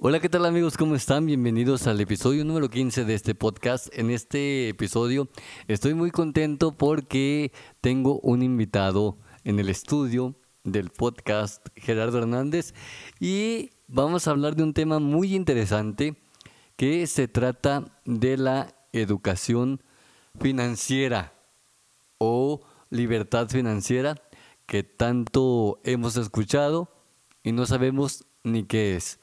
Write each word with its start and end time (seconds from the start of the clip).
Hola, 0.00 0.20
¿qué 0.20 0.28
tal 0.28 0.46
amigos? 0.46 0.76
¿Cómo 0.76 0.94
están? 0.94 1.26
Bienvenidos 1.26 1.88
al 1.88 2.00
episodio 2.00 2.44
número 2.44 2.70
15 2.70 3.04
de 3.04 3.14
este 3.14 3.34
podcast. 3.34 3.88
En 3.90 4.12
este 4.12 4.68
episodio 4.68 5.28
estoy 5.66 5.94
muy 5.94 6.12
contento 6.12 6.76
porque 6.76 7.50
tengo 7.80 8.20
un 8.20 8.44
invitado 8.44 9.18
en 9.42 9.58
el 9.58 9.68
estudio 9.68 10.36
del 10.62 10.90
podcast, 10.90 11.66
Gerardo 11.74 12.18
Hernández, 12.18 12.74
y 13.18 13.70
vamos 13.88 14.28
a 14.28 14.30
hablar 14.30 14.54
de 14.54 14.62
un 14.62 14.72
tema 14.72 15.00
muy 15.00 15.34
interesante 15.34 16.14
que 16.76 17.04
se 17.08 17.26
trata 17.26 18.00
de 18.04 18.36
la 18.36 18.76
educación 18.92 19.82
financiera 20.38 21.32
o 22.18 22.60
libertad 22.88 23.48
financiera 23.48 24.14
que 24.66 24.84
tanto 24.84 25.80
hemos 25.82 26.16
escuchado 26.16 26.88
y 27.42 27.50
no 27.50 27.66
sabemos 27.66 28.26
ni 28.44 28.62
qué 28.62 28.94
es. 28.94 29.18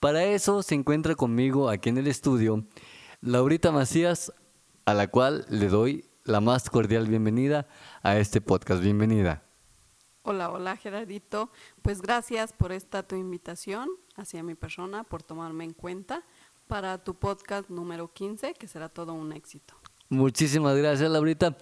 Para 0.00 0.24
eso 0.24 0.62
se 0.62 0.74
encuentra 0.74 1.14
conmigo 1.14 1.68
aquí 1.68 1.90
en 1.90 1.98
el 1.98 2.06
estudio 2.06 2.64
Laurita 3.20 3.70
Macías, 3.70 4.32
a 4.86 4.94
la 4.94 5.08
cual 5.08 5.44
le 5.50 5.68
doy 5.68 6.06
la 6.24 6.40
más 6.40 6.70
cordial 6.70 7.06
bienvenida 7.06 7.68
a 8.02 8.16
este 8.16 8.40
podcast. 8.40 8.82
Bienvenida. 8.82 9.42
Hola, 10.22 10.50
hola 10.52 10.78
Gerardito. 10.78 11.50
Pues 11.82 12.00
gracias 12.00 12.54
por 12.54 12.72
esta 12.72 13.02
tu 13.02 13.14
invitación 13.14 13.90
hacia 14.16 14.42
mi 14.42 14.54
persona, 14.54 15.04
por 15.04 15.22
tomarme 15.22 15.64
en 15.64 15.74
cuenta 15.74 16.24
para 16.66 17.04
tu 17.04 17.16
podcast 17.16 17.68
número 17.68 18.10
15, 18.10 18.54
que 18.54 18.68
será 18.68 18.88
todo 18.88 19.12
un 19.12 19.34
éxito. 19.34 19.74
Muchísimas 20.08 20.78
gracias, 20.78 21.10
Laurita. 21.10 21.58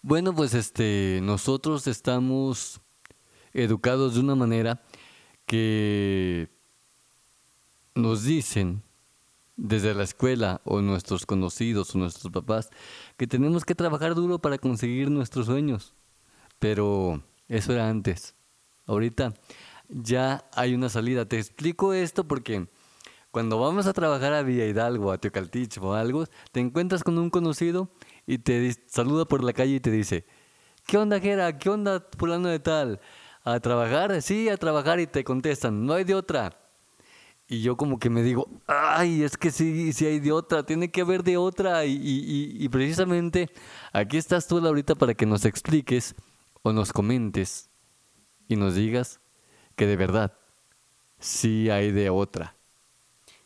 Bueno, 0.00 0.32
pues 0.32 0.54
este, 0.54 1.18
nosotros 1.24 1.88
estamos 1.88 2.80
educados 3.52 4.14
de 4.14 4.20
una 4.20 4.36
manera 4.36 4.80
que 5.44 6.59
nos 7.94 8.24
dicen 8.24 8.82
desde 9.56 9.94
la 9.94 10.04
escuela 10.04 10.60
o 10.64 10.80
nuestros 10.80 11.26
conocidos 11.26 11.94
o 11.94 11.98
nuestros 11.98 12.32
papás 12.32 12.70
que 13.16 13.26
tenemos 13.26 13.64
que 13.64 13.74
trabajar 13.74 14.14
duro 14.14 14.38
para 14.38 14.58
conseguir 14.58 15.10
nuestros 15.10 15.46
sueños. 15.46 15.94
Pero 16.58 17.22
eso 17.48 17.72
era 17.72 17.88
antes. 17.88 18.34
Ahorita 18.86 19.34
ya 19.88 20.48
hay 20.54 20.74
una 20.74 20.88
salida. 20.88 21.26
Te 21.26 21.38
explico 21.38 21.92
esto 21.92 22.26
porque 22.26 22.68
cuando 23.30 23.60
vamos 23.60 23.86
a 23.86 23.92
trabajar 23.92 24.32
a 24.32 24.42
Villa 24.42 24.66
Hidalgo, 24.66 25.12
a 25.12 25.18
Teocaltich 25.18 25.78
o 25.78 25.94
algo, 25.94 26.24
te 26.52 26.60
encuentras 26.60 27.04
con 27.04 27.18
un 27.18 27.30
conocido 27.30 27.90
y 28.26 28.38
te 28.38 28.74
saluda 28.86 29.26
por 29.26 29.44
la 29.44 29.52
calle 29.52 29.76
y 29.76 29.80
te 29.80 29.90
dice, 29.90 30.26
¿qué 30.86 30.96
onda, 30.96 31.20
Gera? 31.20 31.58
¿Qué 31.58 31.68
onda, 31.70 32.06
fulano 32.18 32.48
de 32.48 32.60
tal? 32.60 33.00
¿A 33.44 33.60
trabajar? 33.60 34.20
Sí, 34.22 34.48
a 34.48 34.56
trabajar 34.56 35.00
y 35.00 35.06
te 35.06 35.22
contestan, 35.24 35.86
no 35.86 35.94
hay 35.94 36.04
de 36.04 36.14
otra. 36.14 36.59
Y 37.50 37.62
yo 37.62 37.76
como 37.76 37.98
que 37.98 38.10
me 38.10 38.22
digo, 38.22 38.48
ay, 38.68 39.24
es 39.24 39.36
que 39.36 39.50
sí, 39.50 39.92
sí 39.92 40.06
hay 40.06 40.20
de 40.20 40.30
otra, 40.30 40.62
tiene 40.62 40.92
que 40.92 41.00
haber 41.00 41.24
de 41.24 41.36
otra. 41.36 41.84
Y, 41.84 41.96
y, 41.96 42.56
y 42.64 42.68
precisamente 42.68 43.50
aquí 43.92 44.18
estás 44.18 44.46
tú 44.46 44.64
ahorita 44.64 44.94
para 44.94 45.14
que 45.14 45.26
nos 45.26 45.44
expliques 45.44 46.14
o 46.62 46.72
nos 46.72 46.92
comentes 46.92 47.68
y 48.46 48.54
nos 48.54 48.76
digas 48.76 49.20
que 49.74 49.88
de 49.88 49.96
verdad 49.96 50.38
sí 51.18 51.70
hay 51.70 51.90
de 51.90 52.08
otra. 52.08 52.54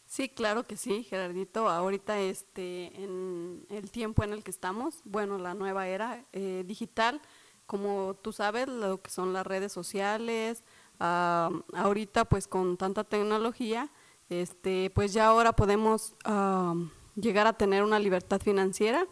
Sí, 0.05 0.29
claro 0.29 0.67
que 0.67 0.77
sí, 0.77 1.03
Gerardito. 1.05 1.69
Ahorita, 1.69 2.21
este, 2.21 3.03
en 3.03 3.67
el 3.71 3.91
tiempo 3.91 4.23
en 4.23 4.33
el 4.33 4.45
que 4.45 4.51
estamos, 4.51 5.01
bueno, 5.05 5.39
la 5.39 5.55
nueva 5.55 5.89
era 5.89 6.25
eh, 6.33 6.63
digital, 6.67 7.21
como 7.67 8.15
tú 8.23 8.33
sabes, 8.33 8.69
lo 8.69 9.01
que 9.03 9.11
son 9.11 9.33
las 9.33 9.47
redes 9.47 9.73
sociales, 9.73 10.63
ah, 11.01 11.51
ahorita 11.75 12.27
pues 12.27 12.47
con 12.47 12.77
tanta 12.77 13.03
tecnología, 13.03 13.91
este, 14.29 14.91
pues 14.91 15.13
ya 15.13 15.27
ahora 15.27 15.53
podemos 15.53 16.15
ah, 16.25 16.75
llegar 17.15 17.47
a 17.47 17.53
tener 17.53 17.83
una 17.83 17.99
libertad 17.99 18.41
financiera 18.41 19.07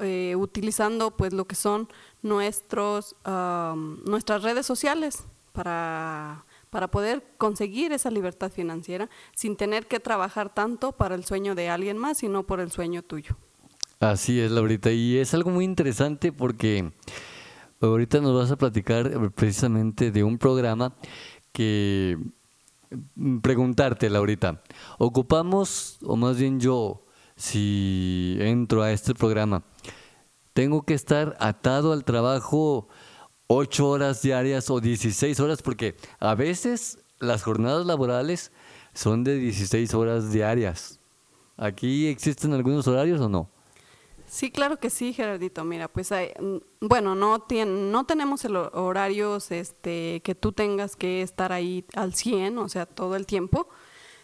eh, 0.00 0.34
utilizando 0.36 1.16
pues 1.16 1.32
lo 1.32 1.46
que 1.46 1.54
son 1.54 1.88
nuestros, 2.22 3.16
ah, 3.24 3.74
nuestras 4.04 4.42
redes 4.42 4.66
sociales 4.66 5.24
para 5.52 6.44
para 6.76 6.88
poder 6.88 7.24
conseguir 7.38 7.92
esa 7.92 8.10
libertad 8.10 8.52
financiera 8.52 9.08
sin 9.34 9.56
tener 9.56 9.86
que 9.86 9.98
trabajar 9.98 10.52
tanto 10.52 10.92
para 10.92 11.14
el 11.14 11.24
sueño 11.24 11.54
de 11.54 11.70
alguien 11.70 11.96
más, 11.96 12.18
sino 12.18 12.42
por 12.42 12.60
el 12.60 12.70
sueño 12.70 13.02
tuyo. 13.02 13.36
Así 13.98 14.38
es, 14.40 14.50
Laurita, 14.50 14.90
y 14.90 15.16
es 15.16 15.32
algo 15.32 15.50
muy 15.50 15.64
interesante 15.64 16.32
porque 16.32 16.92
ahorita 17.80 18.20
nos 18.20 18.36
vas 18.38 18.50
a 18.50 18.56
platicar 18.56 19.32
precisamente 19.32 20.10
de 20.10 20.22
un 20.22 20.36
programa 20.36 20.92
que 21.52 22.18
preguntarte, 23.42 24.10
Laurita, 24.10 24.62
ocupamos, 24.98 25.98
o 26.02 26.16
más 26.16 26.38
bien 26.38 26.60
yo, 26.60 27.04
si 27.36 28.36
entro 28.40 28.82
a 28.82 28.92
este 28.92 29.14
programa, 29.14 29.64
tengo 30.52 30.84
que 30.84 30.94
estar 30.94 31.36
atado 31.38 31.92
al 31.92 32.04
trabajo 32.04 32.88
8 33.48 33.88
horas 33.88 34.22
diarias 34.22 34.70
o 34.70 34.80
16 34.80 35.38
horas, 35.40 35.62
porque 35.62 35.96
a 36.18 36.34
veces 36.34 36.98
las 37.18 37.42
jornadas 37.42 37.86
laborales 37.86 38.52
son 38.94 39.24
de 39.24 39.36
16 39.36 39.94
horas 39.94 40.32
diarias. 40.32 41.00
¿Aquí 41.56 42.06
existen 42.06 42.52
algunos 42.52 42.86
horarios 42.86 43.20
o 43.20 43.28
no? 43.28 43.50
Sí, 44.28 44.50
claro 44.50 44.78
que 44.78 44.90
sí, 44.90 45.12
Gerardito. 45.12 45.64
Mira, 45.64 45.88
pues 45.88 46.12
hay, 46.12 46.32
mm, 46.38 46.56
bueno, 46.80 47.14
no, 47.14 47.46
no 47.66 48.06
tenemos 48.06 48.44
el 48.44 48.56
horarios 48.56 49.50
este, 49.50 50.20
que 50.22 50.34
tú 50.34 50.52
tengas 50.52 50.96
que 50.96 51.22
estar 51.22 51.52
ahí 51.52 51.84
al 51.94 52.14
100, 52.14 52.58
o 52.58 52.68
sea, 52.68 52.86
todo 52.86 53.16
el 53.16 53.26
tiempo. 53.26 53.68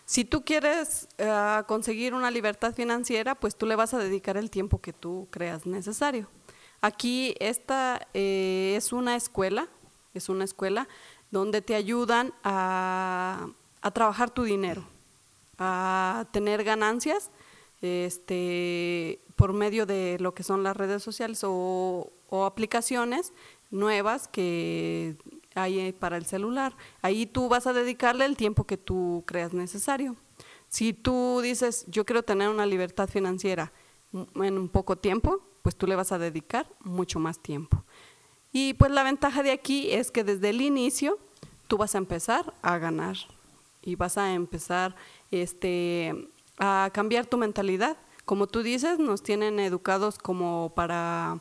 Si 0.04 0.24
tú 0.24 0.44
quieres 0.44 1.08
uh, 1.18 1.64
conseguir 1.66 2.14
una 2.14 2.30
libertad 2.30 2.74
financiera, 2.74 3.34
pues 3.34 3.56
tú 3.56 3.66
le 3.66 3.76
vas 3.76 3.94
a 3.94 3.98
dedicar 3.98 4.36
el 4.36 4.50
tiempo 4.50 4.80
que 4.80 4.92
tú 4.92 5.28
creas 5.30 5.64
necesario. 5.64 6.28
Aquí 6.80 7.34
esta 7.38 8.08
eh, 8.12 8.74
es 8.76 8.92
una 8.92 9.14
escuela, 9.14 9.68
es 10.14 10.28
una 10.28 10.44
escuela 10.44 10.88
donde 11.30 11.62
te 11.62 11.76
ayudan 11.76 12.34
a, 12.42 13.48
trabajar 13.94 14.30
tu 14.30 14.42
dinero, 14.42 14.84
a 15.58 16.26
tener 16.32 16.64
ganancias 16.64 17.30
este, 17.80 19.20
por 19.42 19.54
medio 19.54 19.86
de 19.86 20.18
lo 20.20 20.34
que 20.34 20.44
son 20.44 20.62
las 20.62 20.76
redes 20.76 21.02
sociales 21.02 21.42
o, 21.42 22.12
o 22.28 22.44
aplicaciones 22.44 23.32
nuevas 23.72 24.28
que 24.28 25.16
hay 25.56 25.90
para 25.90 26.16
el 26.16 26.26
celular. 26.26 26.76
Ahí 27.00 27.26
tú 27.26 27.48
vas 27.48 27.66
a 27.66 27.72
dedicarle 27.72 28.24
el 28.24 28.36
tiempo 28.36 28.68
que 28.68 28.76
tú 28.76 29.24
creas 29.26 29.52
necesario. 29.52 30.14
Si 30.68 30.92
tú 30.92 31.40
dices, 31.42 31.84
yo 31.88 32.06
quiero 32.06 32.22
tener 32.22 32.50
una 32.50 32.66
libertad 32.66 33.08
financiera 33.08 33.72
en 34.12 34.58
un 34.58 34.68
poco 34.68 34.94
tiempo, 34.94 35.40
pues 35.62 35.74
tú 35.74 35.88
le 35.88 35.96
vas 35.96 36.12
a 36.12 36.18
dedicar 36.18 36.68
mucho 36.78 37.18
más 37.18 37.40
tiempo. 37.40 37.82
Y 38.52 38.74
pues 38.74 38.92
la 38.92 39.02
ventaja 39.02 39.42
de 39.42 39.50
aquí 39.50 39.90
es 39.90 40.12
que 40.12 40.22
desde 40.22 40.50
el 40.50 40.60
inicio 40.60 41.18
tú 41.66 41.78
vas 41.78 41.96
a 41.96 41.98
empezar 41.98 42.54
a 42.62 42.78
ganar 42.78 43.16
y 43.82 43.96
vas 43.96 44.18
a 44.18 44.34
empezar 44.34 44.94
este, 45.32 46.28
a 46.58 46.90
cambiar 46.92 47.26
tu 47.26 47.38
mentalidad. 47.38 47.96
Como 48.32 48.46
tú 48.46 48.62
dices, 48.62 48.98
nos 48.98 49.22
tienen 49.22 49.60
educados 49.60 50.16
como 50.16 50.72
para 50.74 51.38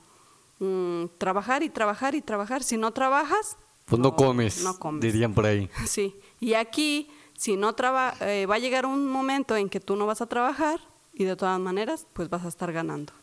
mm, 0.60 1.06
trabajar 1.18 1.64
y 1.64 1.70
trabajar 1.70 2.16
y 2.16 2.22
trabajar. 2.22 2.64
Si 2.64 2.76
no 2.76 2.92
trabajas, 2.92 3.56
pues 3.86 4.02
no, 4.02 4.14
comes, 4.14 4.62
no 4.62 4.78
comes, 4.78 5.02
dirían 5.02 5.34
por 5.34 5.46
ahí. 5.46 5.70
Sí, 5.88 6.14
y 6.42 6.56
aquí, 6.56 7.08
si 7.38 7.56
no 7.56 7.76
traba, 7.76 8.14
eh, 8.20 8.46
va 8.46 8.56
a 8.56 8.60
llegar 8.60 8.86
un 8.86 9.08
momento 9.08 9.56
en 9.56 9.70
que 9.70 9.80
tú 9.80 9.96
no 9.96 10.06
vas 10.06 10.20
a 10.20 10.26
trabajar 10.26 10.82
y 11.14 11.24
de 11.24 11.38
todas 11.38 11.62
maneras, 11.62 12.08
pues 12.12 12.30
vas 12.30 12.44
a 12.44 12.50
estar 12.50 12.74
ganando. 12.74 13.14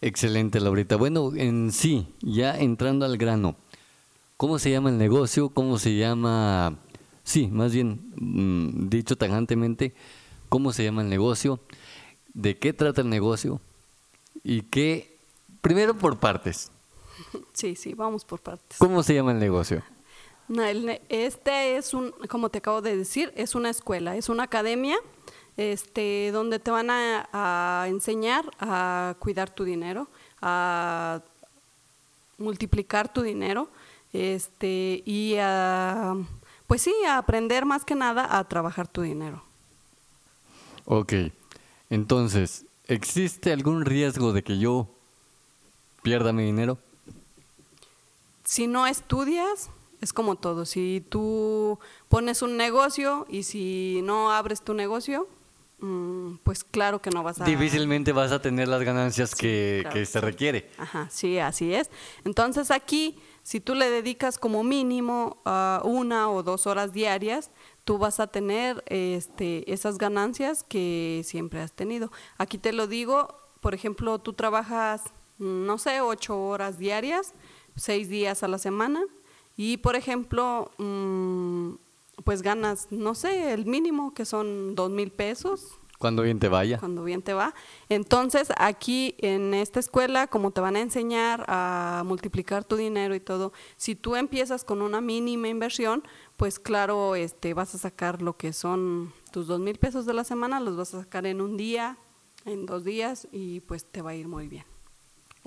Excelente, 0.00 0.60
Laurita. 0.60 0.96
Bueno, 0.96 1.32
en 1.36 1.72
sí, 1.72 2.06
ya 2.22 2.56
entrando 2.56 3.04
al 3.04 3.18
grano, 3.18 3.54
¿cómo 4.38 4.58
se 4.58 4.70
llama 4.70 4.88
el 4.88 4.96
negocio? 4.96 5.50
¿Cómo 5.50 5.78
se 5.78 5.94
llama, 5.94 6.78
sí, 7.22 7.48
más 7.48 7.74
bien 7.74 8.00
mm, 8.16 8.88
dicho 8.88 9.14
tajantemente, 9.18 9.92
cómo 10.48 10.72
se 10.72 10.84
llama 10.84 11.02
el 11.02 11.10
negocio? 11.10 11.60
¿De 12.38 12.56
qué 12.56 12.72
trata 12.72 13.00
el 13.00 13.08
negocio? 13.10 13.60
Y 14.44 14.62
qué, 14.62 15.18
primero 15.60 15.94
por 15.94 16.18
partes. 16.20 16.70
Sí, 17.52 17.74
sí, 17.74 17.94
vamos 17.94 18.24
por 18.24 18.38
partes. 18.40 18.78
¿Cómo 18.78 19.02
se 19.02 19.12
llama 19.12 19.32
el 19.32 19.40
negocio? 19.40 19.82
No, 20.46 20.62
el- 20.62 21.00
este 21.08 21.76
es 21.76 21.92
un, 21.92 22.12
como 22.30 22.48
te 22.48 22.58
acabo 22.58 22.80
de 22.80 22.96
decir, 22.96 23.32
es 23.34 23.56
una 23.56 23.70
escuela, 23.70 24.14
es 24.16 24.28
una 24.28 24.44
academia 24.44 24.96
este, 25.56 26.30
donde 26.32 26.60
te 26.60 26.70
van 26.70 26.90
a, 26.90 27.28
a 27.32 27.88
enseñar 27.88 28.44
a 28.60 29.16
cuidar 29.18 29.50
tu 29.50 29.64
dinero, 29.64 30.06
a 30.40 31.20
multiplicar 32.38 33.12
tu 33.12 33.22
dinero 33.22 33.68
este, 34.12 35.02
y 35.04 35.34
a, 35.40 36.14
pues 36.68 36.82
sí, 36.82 36.94
a 37.08 37.18
aprender 37.18 37.64
más 37.64 37.84
que 37.84 37.96
nada 37.96 38.38
a 38.38 38.44
trabajar 38.46 38.86
tu 38.86 39.02
dinero. 39.02 39.42
Ok, 40.84 41.12
entonces, 41.90 42.64
¿existe 42.86 43.52
algún 43.52 43.84
riesgo 43.84 44.32
de 44.32 44.42
que 44.42 44.58
yo 44.58 44.88
pierda 46.02 46.32
mi 46.32 46.44
dinero? 46.44 46.78
Si 48.44 48.66
no 48.66 48.86
estudias, 48.86 49.70
es 50.00 50.12
como 50.12 50.36
todo. 50.36 50.64
Si 50.64 51.04
tú 51.08 51.78
pones 52.08 52.42
un 52.42 52.56
negocio 52.56 53.26
y 53.28 53.42
si 53.42 54.00
no 54.04 54.32
abres 54.32 54.62
tu 54.62 54.74
negocio, 54.74 55.28
mm, 55.80 56.36
pues 56.44 56.64
claro 56.64 57.00
que 57.00 57.10
no 57.10 57.22
vas 57.22 57.40
a... 57.40 57.44
Difícilmente 57.44 58.12
vas 58.12 58.32
a 58.32 58.40
tener 58.40 58.68
las 58.68 58.82
ganancias 58.82 59.34
que, 59.34 59.80
claro 59.82 59.94
que 59.94 60.00
que 60.00 60.06
se 60.06 60.12
sí. 60.12 60.24
requiere. 60.24 60.70
Ajá, 60.78 61.08
sí, 61.10 61.38
así 61.38 61.74
es. 61.74 61.90
Entonces 62.24 62.70
aquí, 62.70 63.18
si 63.42 63.60
tú 63.60 63.74
le 63.74 63.90
dedicas 63.90 64.38
como 64.38 64.62
mínimo 64.62 65.38
ah, 65.44 65.82
una 65.84 66.30
o 66.30 66.42
dos 66.42 66.66
horas 66.66 66.92
diarias, 66.92 67.50
tú 67.88 67.96
vas 67.96 68.20
a 68.20 68.26
tener 68.26 68.84
este, 68.88 69.72
esas 69.72 69.96
ganancias 69.96 70.62
que 70.62 71.22
siempre 71.24 71.62
has 71.62 71.72
tenido. 71.72 72.12
Aquí 72.36 72.58
te 72.58 72.74
lo 72.74 72.86
digo, 72.86 73.34
por 73.62 73.72
ejemplo, 73.72 74.18
tú 74.18 74.34
trabajas, 74.34 75.04
no 75.38 75.78
sé, 75.78 76.02
ocho 76.02 76.38
horas 76.38 76.78
diarias, 76.78 77.32
seis 77.76 78.10
días 78.10 78.42
a 78.42 78.48
la 78.48 78.58
semana, 78.58 79.00
y 79.56 79.78
por 79.78 79.96
ejemplo, 79.96 80.70
mm, 80.76 81.76
pues 82.24 82.42
ganas, 82.42 82.88
no 82.90 83.14
sé, 83.14 83.54
el 83.54 83.64
mínimo 83.64 84.12
que 84.12 84.26
son 84.26 84.74
dos 84.74 84.90
mil 84.90 85.10
pesos, 85.10 85.78
Cuando 85.98 86.22
bien 86.22 86.38
te 86.38 86.48
vaya. 86.48 86.78
cuando 86.78 87.02
bien 87.04 87.22
te 87.22 87.32
va. 87.32 87.54
Entonces, 87.88 88.52
aquí 88.58 89.14
en 89.18 89.54
esta 89.54 89.80
escuela, 89.80 90.26
como 90.26 90.50
te 90.50 90.60
van 90.60 90.76
a 90.76 90.80
enseñar 90.80 91.44
a 91.48 92.02
multiplicar 92.04 92.64
tu 92.64 92.76
dinero 92.76 93.14
y 93.14 93.20
todo, 93.20 93.52
si 93.78 93.96
tú 93.96 94.14
empiezas 94.14 94.62
con 94.62 94.82
una 94.82 95.00
mínima 95.00 95.48
inversión, 95.48 96.02
pues 96.38 96.58
claro, 96.58 97.16
este, 97.16 97.52
vas 97.52 97.74
a 97.74 97.78
sacar 97.78 98.22
lo 98.22 98.36
que 98.38 98.52
son 98.54 99.12
tus 99.32 99.46
dos 99.48 99.60
mil 99.60 99.76
pesos 99.76 100.06
de 100.06 100.14
la 100.14 100.24
semana, 100.24 100.60
los 100.60 100.76
vas 100.76 100.94
a 100.94 101.00
sacar 101.00 101.26
en 101.26 101.40
un 101.42 101.56
día, 101.58 101.98
en 102.46 102.64
dos 102.64 102.84
días, 102.84 103.26
y 103.32 103.60
pues 103.60 103.84
te 103.84 104.00
va 104.02 104.10
a 104.10 104.14
ir 104.14 104.28
muy 104.28 104.46
bien. 104.48 104.64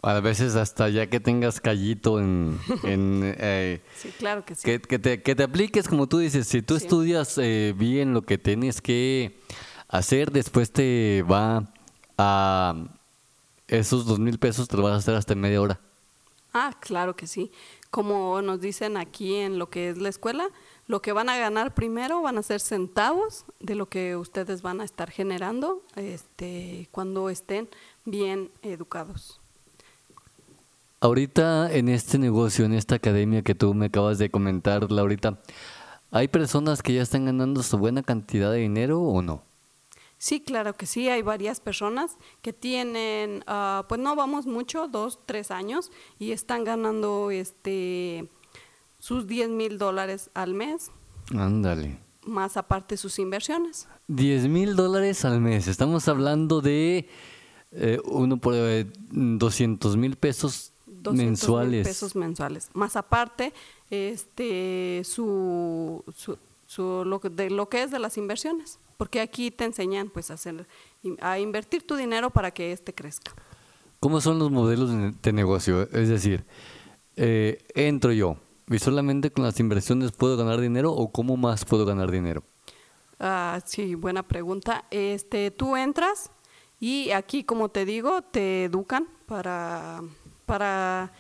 A 0.04 0.20
veces 0.20 0.56
hasta 0.56 0.90
ya 0.90 1.08
que 1.08 1.20
tengas 1.20 1.62
callito 1.62 2.20
en... 2.20 2.60
en, 2.84 3.22
eh, 3.38 3.82
Sí, 3.96 4.10
claro 4.20 4.44
que 4.44 4.56
sí. 4.56 4.64
que, 4.64 4.82
que 4.82 5.00
te, 5.00 5.22
que 5.24 5.34
te 5.34 5.44
apliques, 5.44 5.88
como 5.88 6.08
tú 6.08 6.18
dices, 6.18 6.48
si 6.48 6.62
tú 6.62 6.78
Sí. 6.78 6.84
estudias 6.84 7.38
eh, 7.38 7.74
bien 7.78 8.14
lo 8.14 8.24
que 8.24 8.38
tienes 8.38 8.82
que 8.82 9.40
hacer, 9.88 10.32
después 10.32 10.72
te 10.72 11.24
va 11.24 11.72
a... 12.18 12.76
Esos 13.68 14.06
dos 14.06 14.20
mil 14.20 14.38
pesos 14.40 14.68
te 14.68 14.76
lo 14.76 14.84
vas 14.84 14.94
a 14.94 14.98
hacer 14.98 15.16
hasta 15.16 15.32
en 15.32 15.40
media 15.40 15.62
hora. 15.62 15.80
Ah, 16.54 16.76
claro 16.82 17.16
que 17.16 17.28
sí. 17.28 17.50
Como 17.90 18.42
nos 18.42 18.60
dicen 18.60 18.98
aquí 18.98 19.36
en 19.36 19.58
lo 19.58 19.70
que 19.70 19.88
es 19.90 19.98
la 19.98 20.10
escuela, 20.10 20.50
lo 20.88 21.02
que 21.02 21.14
van 21.14 21.30
a 21.30 21.38
ganar 21.38 21.74
primero 21.74 22.22
van 22.22 22.38
a 22.38 22.44
ser 22.44 22.60
centavos 22.60 23.46
de 23.60 23.76
lo 23.76 23.88
que 23.88 24.16
ustedes 24.16 24.62
van 24.62 24.82
a 24.82 24.84
estar 24.84 25.10
generando 25.10 25.84
este, 25.96 26.88
cuando 26.92 27.30
estén 27.30 27.70
bien 28.06 28.52
educados. 28.62 29.40
Ahorita 31.00 31.72
en 31.74 31.90
este 31.90 32.20
negocio, 32.20 32.66
en 32.66 32.74
esta 32.74 32.96
academia 32.96 33.42
que 33.42 33.56
tú 33.56 33.74
me 33.74 33.88
acabas 33.88 34.20
de 34.20 34.30
comentar, 34.30 34.92
Laurita, 34.92 35.40
¿hay 36.12 36.28
personas 36.28 36.84
que 36.84 36.94
ya 36.94 37.02
están 37.02 37.26
ganando 37.26 37.64
su 37.64 37.78
buena 37.78 38.04
cantidad 38.04 38.52
de 38.52 38.60
dinero 38.60 39.02
o 39.02 39.22
no? 39.22 39.44
Sí, 40.20 40.40
claro 40.40 40.74
que 40.74 40.86
sí. 40.86 41.10
Hay 41.10 41.24
varias 41.24 41.60
personas 41.60 42.18
que 42.44 42.54
tienen, 42.54 43.44
ah, 43.48 43.86
pues 43.90 44.00
no 44.00 44.16
vamos 44.16 44.46
mucho, 44.46 44.88
dos, 44.88 45.18
tres 45.26 45.50
años, 45.50 45.92
y 46.20 46.32
están 46.34 46.64
ganando 46.64 47.32
este, 47.32 48.30
sus 49.02 49.26
10 49.28 49.50
mil 49.50 49.78
dólares 49.80 50.30
al 50.36 50.54
mes, 50.54 50.92
Ándale. 51.36 51.98
más 52.26 52.56
aparte 52.56 52.96
sus 52.98 53.18
inversiones. 53.20 53.88
10 54.08 54.48
mil 54.48 54.76
dólares 54.76 55.26
al 55.26 55.42
mes. 55.42 55.68
Estamos 55.68 56.08
hablando 56.08 56.62
de 56.62 57.10
eh, 57.72 58.00
uno 58.06 58.38
por 58.38 58.54
eh, 58.56 58.86
200 59.10 59.98
mil 59.98 60.16
pesos 60.18 60.72
200 60.86 61.14
mil 61.16 61.26
mensuales. 61.26 61.88
pesos 61.88 62.16
mensuales. 62.16 62.70
Más 62.74 62.96
aparte, 62.96 63.54
este, 63.90 65.02
su, 65.04 66.04
su, 66.16 66.38
su- 66.68 67.04
lo, 67.06 67.20
que- 67.20 67.30
de 67.30 67.50
lo 67.50 67.70
que 67.70 67.82
es 67.84 67.92
de 67.92 68.00
las 68.00 68.18
inversiones. 68.18 68.78
Porque 68.98 69.20
aquí 69.20 69.50
te 69.50 69.64
enseñan 69.66 70.10
pues 70.12 70.30
a, 70.30 70.36
hacer, 70.36 70.68
a 71.22 71.40
invertir 71.40 71.82
tu 71.88 71.96
dinero 71.96 72.30
para 72.30 72.52
que 72.52 72.72
éste 72.72 72.94
crezca. 72.94 73.34
¿Cómo 74.00 74.22
son 74.22 74.38
los 74.38 74.52
modelos 74.52 74.92
de, 74.92 75.12
de 75.24 75.34
negocio? 75.34 75.84
Es 75.92 76.08
decir, 76.08 76.46
eh, 77.16 77.64
entro 77.74 78.12
yo 78.12 78.38
y 78.72 78.80
solamente 78.80 79.32
con 79.32 79.44
las 79.44 79.60
inversiones 79.60 80.12
puedo 80.12 80.38
ganar 80.38 80.60
dinero 80.60 80.92
o 80.94 81.12
cómo 81.12 81.38
más 81.38 81.66
puedo 81.66 81.86
ganar 81.86 82.10
dinero. 82.12 82.44
Ah, 83.20 83.60
sí, 83.66 83.96
buena 83.96 84.24
pregunta. 84.24 84.86
Este, 84.90 85.52
tú 85.52 85.76
entras 85.78 86.32
y 86.80 87.12
aquí, 87.12 87.44
como 87.44 87.70
te 87.70 87.86
digo, 87.86 88.22
te 88.24 88.64
educan 88.66 89.08
para, 89.28 90.02
para, 90.48 91.12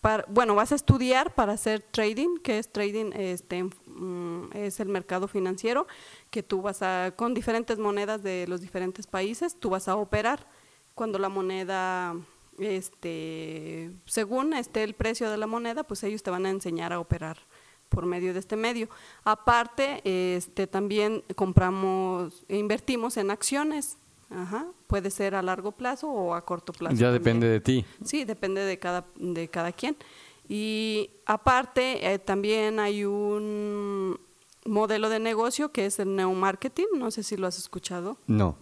para- 0.00 0.24
bueno, 0.28 0.54
vas 0.54 0.70
a 0.70 0.76
estudiar 0.76 1.34
para 1.34 1.54
hacer 1.54 1.82
trading, 1.90 2.38
que 2.38 2.58
es 2.58 2.70
trading, 2.70 3.10
este, 3.14 3.64
mm, 3.64 4.50
es 4.54 4.78
el 4.78 4.88
mercado 4.88 5.26
financiero, 5.26 5.88
que 6.30 6.44
tú 6.44 6.62
vas 6.62 6.82
a, 6.82 7.12
con 7.16 7.34
diferentes 7.34 7.78
monedas 7.78 8.22
de 8.22 8.46
los 8.46 8.60
diferentes 8.60 9.08
países, 9.08 9.58
tú 9.58 9.70
vas 9.70 9.88
a 9.88 9.96
operar 9.96 10.46
cuando 10.94 11.18
la 11.18 11.28
moneda, 11.28 12.14
este, 12.58 13.90
según 14.04 14.52
esté 14.54 14.82
el 14.82 14.94
precio 14.94 15.30
de 15.30 15.36
la 15.36 15.46
moneda, 15.46 15.84
pues 15.84 16.02
ellos 16.04 16.22
te 16.22 16.30
van 16.30 16.46
a 16.46 16.50
enseñar 16.50 16.92
a 16.92 17.00
operar 17.00 17.38
por 17.88 18.06
medio 18.06 18.32
de 18.32 18.40
este 18.40 18.56
medio. 18.56 18.88
Aparte, 19.24 20.00
este, 20.04 20.66
también 20.66 21.22
compramos, 21.34 22.44
e 22.48 22.56
invertimos 22.56 23.16
en 23.16 23.30
acciones. 23.30 23.98
Ajá. 24.28 24.66
Puede 24.88 25.10
ser 25.10 25.34
a 25.36 25.42
largo 25.42 25.72
plazo 25.72 26.08
o 26.08 26.34
a 26.34 26.44
corto 26.44 26.72
plazo. 26.72 26.96
ya 26.96 27.06
también. 27.06 27.22
depende 27.22 27.48
de 27.48 27.60
ti. 27.60 27.84
Sí, 28.04 28.24
depende 28.24 28.60
de 28.62 28.78
cada, 28.78 29.06
de 29.16 29.48
cada 29.48 29.72
quien. 29.72 29.96
Y 30.48 31.10
aparte, 31.26 32.12
eh, 32.12 32.18
también 32.18 32.78
hay 32.80 33.04
un 33.04 34.18
modelo 34.64 35.08
de 35.08 35.20
negocio 35.20 35.70
que 35.72 35.86
es 35.86 35.98
el 35.98 36.14
neumarketing. 36.16 36.86
No 36.96 37.10
sé 37.10 37.22
si 37.22 37.36
lo 37.36 37.46
has 37.46 37.58
escuchado. 37.58 38.18
No. 38.26 38.56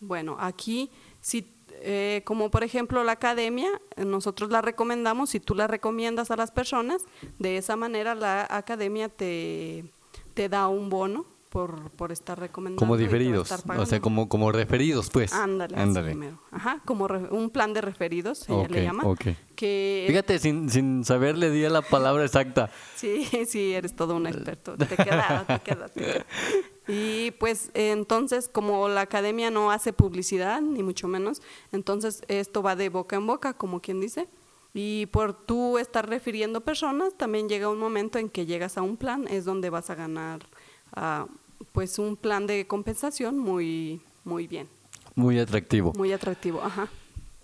Bueno, 0.00 0.36
aquí, 0.40 0.90
si, 1.20 1.42
eh, 1.82 2.22
como 2.24 2.50
por 2.50 2.64
ejemplo 2.64 3.02
la 3.04 3.12
academia, 3.12 3.68
eh, 3.96 4.04
nosotros 4.04 4.50
la 4.50 4.60
recomendamos, 4.62 5.30
si 5.30 5.40
tú 5.40 5.54
la 5.54 5.66
recomiendas 5.66 6.30
a 6.30 6.36
las 6.36 6.50
personas, 6.50 7.02
de 7.38 7.56
esa 7.56 7.76
manera 7.76 8.14
la 8.14 8.46
academia 8.50 9.08
te, 9.08 9.84
te 10.34 10.48
da 10.48 10.68
un 10.68 10.88
bono 10.90 11.24
por, 11.48 11.90
por 11.90 12.12
estar 12.12 12.38
recomendando. 12.38 12.78
Como 12.78 12.96
diferidos. 12.96 13.50
O 13.76 13.84
sea, 13.86 14.00
como, 14.00 14.28
como 14.28 14.52
referidos, 14.52 15.10
pues. 15.10 15.32
Ándale, 15.32 15.76
Ándale. 15.76 16.34
Ajá, 16.52 16.80
como 16.84 17.08
re- 17.08 17.28
un 17.32 17.50
plan 17.50 17.72
de 17.74 17.80
referidos, 17.80 18.48
ella 18.48 18.68
le 18.68 18.84
llama. 18.84 19.02
Que 19.56 20.04
Fíjate, 20.06 20.38
sin, 20.38 20.70
sin 20.70 21.04
saber 21.04 21.36
le 21.36 21.50
di 21.50 21.64
a 21.64 21.70
la 21.70 21.82
palabra 21.82 22.24
exacta. 22.24 22.70
Sí, 22.94 23.26
sí, 23.48 23.72
eres 23.74 23.96
todo 23.96 24.14
un 24.14 24.26
experto. 24.28 24.76
Te 24.76 24.86
queda, 24.86 25.44
te 25.46 25.58
queda, 25.60 25.88
te 25.88 26.00
queda. 26.00 26.26
Y 26.90 27.30
pues 27.32 27.70
entonces, 27.74 28.48
como 28.48 28.88
la 28.88 29.02
academia 29.02 29.50
no 29.50 29.70
hace 29.70 29.92
publicidad, 29.92 30.60
ni 30.60 30.82
mucho 30.82 31.08
menos, 31.08 31.40
entonces 31.72 32.22
esto 32.28 32.62
va 32.62 32.76
de 32.76 32.88
boca 32.88 33.16
en 33.16 33.26
boca, 33.26 33.52
como 33.54 33.80
quien 33.80 34.00
dice. 34.00 34.28
Y 34.74 35.06
por 35.06 35.32
tú 35.34 35.78
estar 35.78 36.08
refiriendo 36.08 36.60
personas, 36.60 37.14
también 37.16 37.48
llega 37.48 37.68
un 37.68 37.78
momento 37.78 38.18
en 38.18 38.28
que 38.28 38.46
llegas 38.46 38.78
a 38.78 38.82
un 38.82 38.96
plan, 38.96 39.26
es 39.28 39.44
donde 39.44 39.68
vas 39.70 39.90
a 39.90 39.94
ganar 39.94 40.40
ah, 40.92 41.26
pues 41.72 41.98
un 41.98 42.16
plan 42.16 42.46
de 42.46 42.66
compensación 42.66 43.38
muy, 43.38 44.00
muy 44.24 44.46
bien, 44.46 44.68
Muy 45.14 45.38
atractivo. 45.38 45.92
muy 45.96 46.12
atractivo. 46.12 46.60
Ajá. 46.62 46.88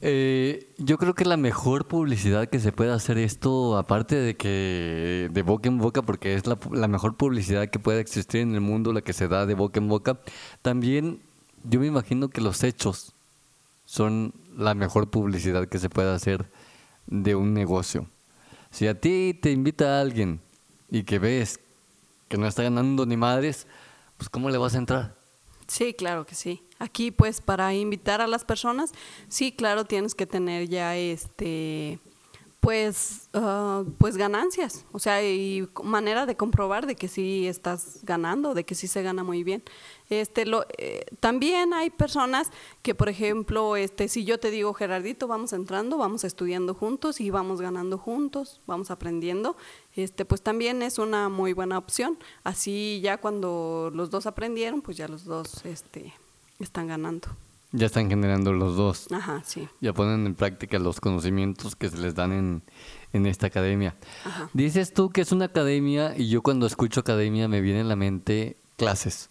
Eh, 0.02 0.74
yo 0.76 0.98
creo 0.98 1.14
que 1.14 1.24
la 1.24 1.38
mejor 1.38 1.88
publicidad 1.88 2.48
que 2.48 2.60
se 2.60 2.70
puede 2.70 2.92
hacer 2.92 3.16
esto, 3.16 3.78
aparte 3.78 4.16
de 4.16 4.36
que 4.36 5.28
de 5.32 5.42
boca 5.42 5.68
en 5.68 5.78
boca, 5.78 6.02
porque 6.02 6.34
es 6.34 6.44
la, 6.46 6.88
mejor 6.88 7.16
publicidad 7.16 7.68
que 7.68 7.78
puede 7.78 8.00
existir 8.00 8.42
en 8.42 8.54
el 8.54 8.60
mundo, 8.60 8.92
la 8.92 9.00
que 9.00 9.14
se 9.14 9.28
da 9.28 9.46
de 9.46 9.54
boca 9.54 9.80
en 9.80 9.88
boca, 9.88 10.20
también 10.60 11.20
yo 11.64 11.80
me 11.80 11.86
imagino 11.86 12.28
que 12.28 12.40
los 12.40 12.62
hechos 12.62 13.12
son 13.86 14.34
la 14.56 14.74
mejor 14.74 15.08
publicidad 15.10 15.66
que 15.68 15.78
se 15.78 15.88
puede 15.88 16.12
hacer 16.12 16.50
de 17.06 17.34
un 17.34 17.54
negocio. 17.54 18.06
Si 18.70 18.86
a 18.88 19.00
ti 19.00 19.38
te 19.40 19.50
invita 19.50 19.96
a 19.96 20.00
alguien 20.02 20.40
y 20.90 21.04
que 21.04 21.18
ves 21.18 21.60
que 22.28 22.36
no 22.36 22.46
está 22.46 22.62
ganando 22.62 23.06
ni 23.06 23.16
madres, 23.16 23.66
pues 24.18 24.28
¿cómo 24.28 24.50
le 24.50 24.58
vas 24.58 24.74
a 24.74 24.78
entrar? 24.78 25.14
Sí, 25.68 25.94
claro 25.94 26.26
que 26.26 26.34
sí. 26.34 26.65
Aquí, 26.78 27.10
pues, 27.10 27.40
para 27.40 27.74
invitar 27.74 28.20
a 28.20 28.26
las 28.26 28.44
personas, 28.44 28.92
sí, 29.28 29.52
claro, 29.52 29.84
tienes 29.84 30.14
que 30.14 30.26
tener 30.26 30.68
ya 30.68 30.96
este, 30.96 31.98
Pues, 32.60 33.28
ah, 33.32 33.84
pues 33.98 34.16
ganancias, 34.16 34.86
o 34.90 34.98
sea, 34.98 35.22
y 35.22 35.68
manera 35.84 36.26
de 36.26 36.34
comprobar 36.36 36.86
de 36.86 36.96
que 36.96 37.06
sí 37.06 37.46
estás 37.46 38.00
ganando, 38.02 38.54
de 38.54 38.64
que 38.64 38.74
sí 38.74 38.88
se 38.88 39.02
gana 39.02 39.22
muy 39.22 39.44
bien. 39.44 39.62
Este, 40.10 40.46
lo, 40.46 40.64
eh, 40.76 41.04
también 41.20 41.72
hay 41.74 41.90
personas 41.90 42.50
que, 42.82 42.92
por 42.96 43.08
ejemplo, 43.08 43.76
este, 43.76 44.08
si 44.08 44.24
yo 44.24 44.40
te 44.40 44.50
digo, 44.50 44.74
Gerardito, 44.74 45.28
vamos 45.28 45.52
entrando, 45.52 45.96
vamos 45.96 46.24
estudiando 46.24 46.74
juntos 46.74 47.20
y 47.20 47.30
vamos 47.30 47.60
ganando 47.60 47.98
juntos, 47.98 48.60
vamos 48.66 48.90
aprendiendo, 48.90 49.56
este, 49.94 50.24
pues 50.24 50.42
también 50.42 50.82
es 50.82 50.98
una 50.98 51.28
muy 51.28 51.52
buena 51.52 51.78
opción. 51.78 52.18
Así 52.42 53.00
ya 53.00 53.18
cuando 53.18 53.92
los 53.94 54.10
dos 54.10 54.26
aprendieron, 54.26 54.82
pues 54.82 54.96
ya 54.96 55.06
los 55.06 55.24
dos 55.24 55.64
este, 55.64 56.14
están 56.58 56.88
ganando. 56.88 57.28
Ya 57.72 57.86
están 57.86 58.08
generando 58.08 58.52
los 58.52 58.76
dos. 58.76 59.06
Ajá, 59.10 59.42
sí. 59.44 59.68
Ya 59.80 59.92
ponen 59.92 60.24
en 60.24 60.34
práctica 60.34 60.78
los 60.78 61.00
conocimientos 61.00 61.76
que 61.76 61.88
se 61.88 61.98
les 61.98 62.14
dan 62.14 62.32
en, 62.32 62.62
en 63.12 63.26
esta 63.26 63.48
academia. 63.48 63.94
Ajá. 64.24 64.48
Dices 64.52 64.94
tú 64.94 65.10
que 65.10 65.20
es 65.20 65.32
una 65.32 65.46
academia 65.46 66.14
y 66.16 66.28
yo 66.28 66.42
cuando 66.42 66.66
escucho 66.66 67.00
academia 67.00 67.48
me 67.48 67.60
viene 67.60 67.80
a 67.80 67.84
la 67.84 67.96
mente 67.96 68.56
clases. 68.76 69.28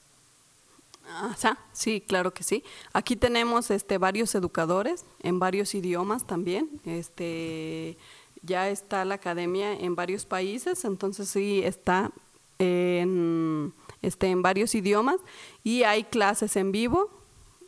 Ajá, 1.08 1.58
sí, 1.72 2.03
claro 2.05 2.34
que 2.34 2.44
sí. 2.44 2.63
Aquí 2.94 3.15
tenemos 3.15 3.72
este 3.72 3.98
varios 3.98 4.36
educadores 4.36 5.05
en 5.22 5.39
varios 5.39 5.74
idiomas 5.74 6.27
también. 6.27 6.70
Este 6.86 7.98
ya 8.41 8.70
está 8.70 9.05
la 9.05 9.15
academia 9.15 9.74
en 9.74 9.96
varios 9.96 10.25
países, 10.25 10.86
entonces 10.86 11.29
sí 11.29 11.62
está 11.63 12.12
en 12.60 13.74
este 14.02 14.28
en 14.28 14.42
varios 14.42 14.76
idiomas 14.76 15.18
y 15.64 15.84
hay 15.84 16.04
clases 16.04 16.56
en 16.56 16.72
vivo 16.72 17.10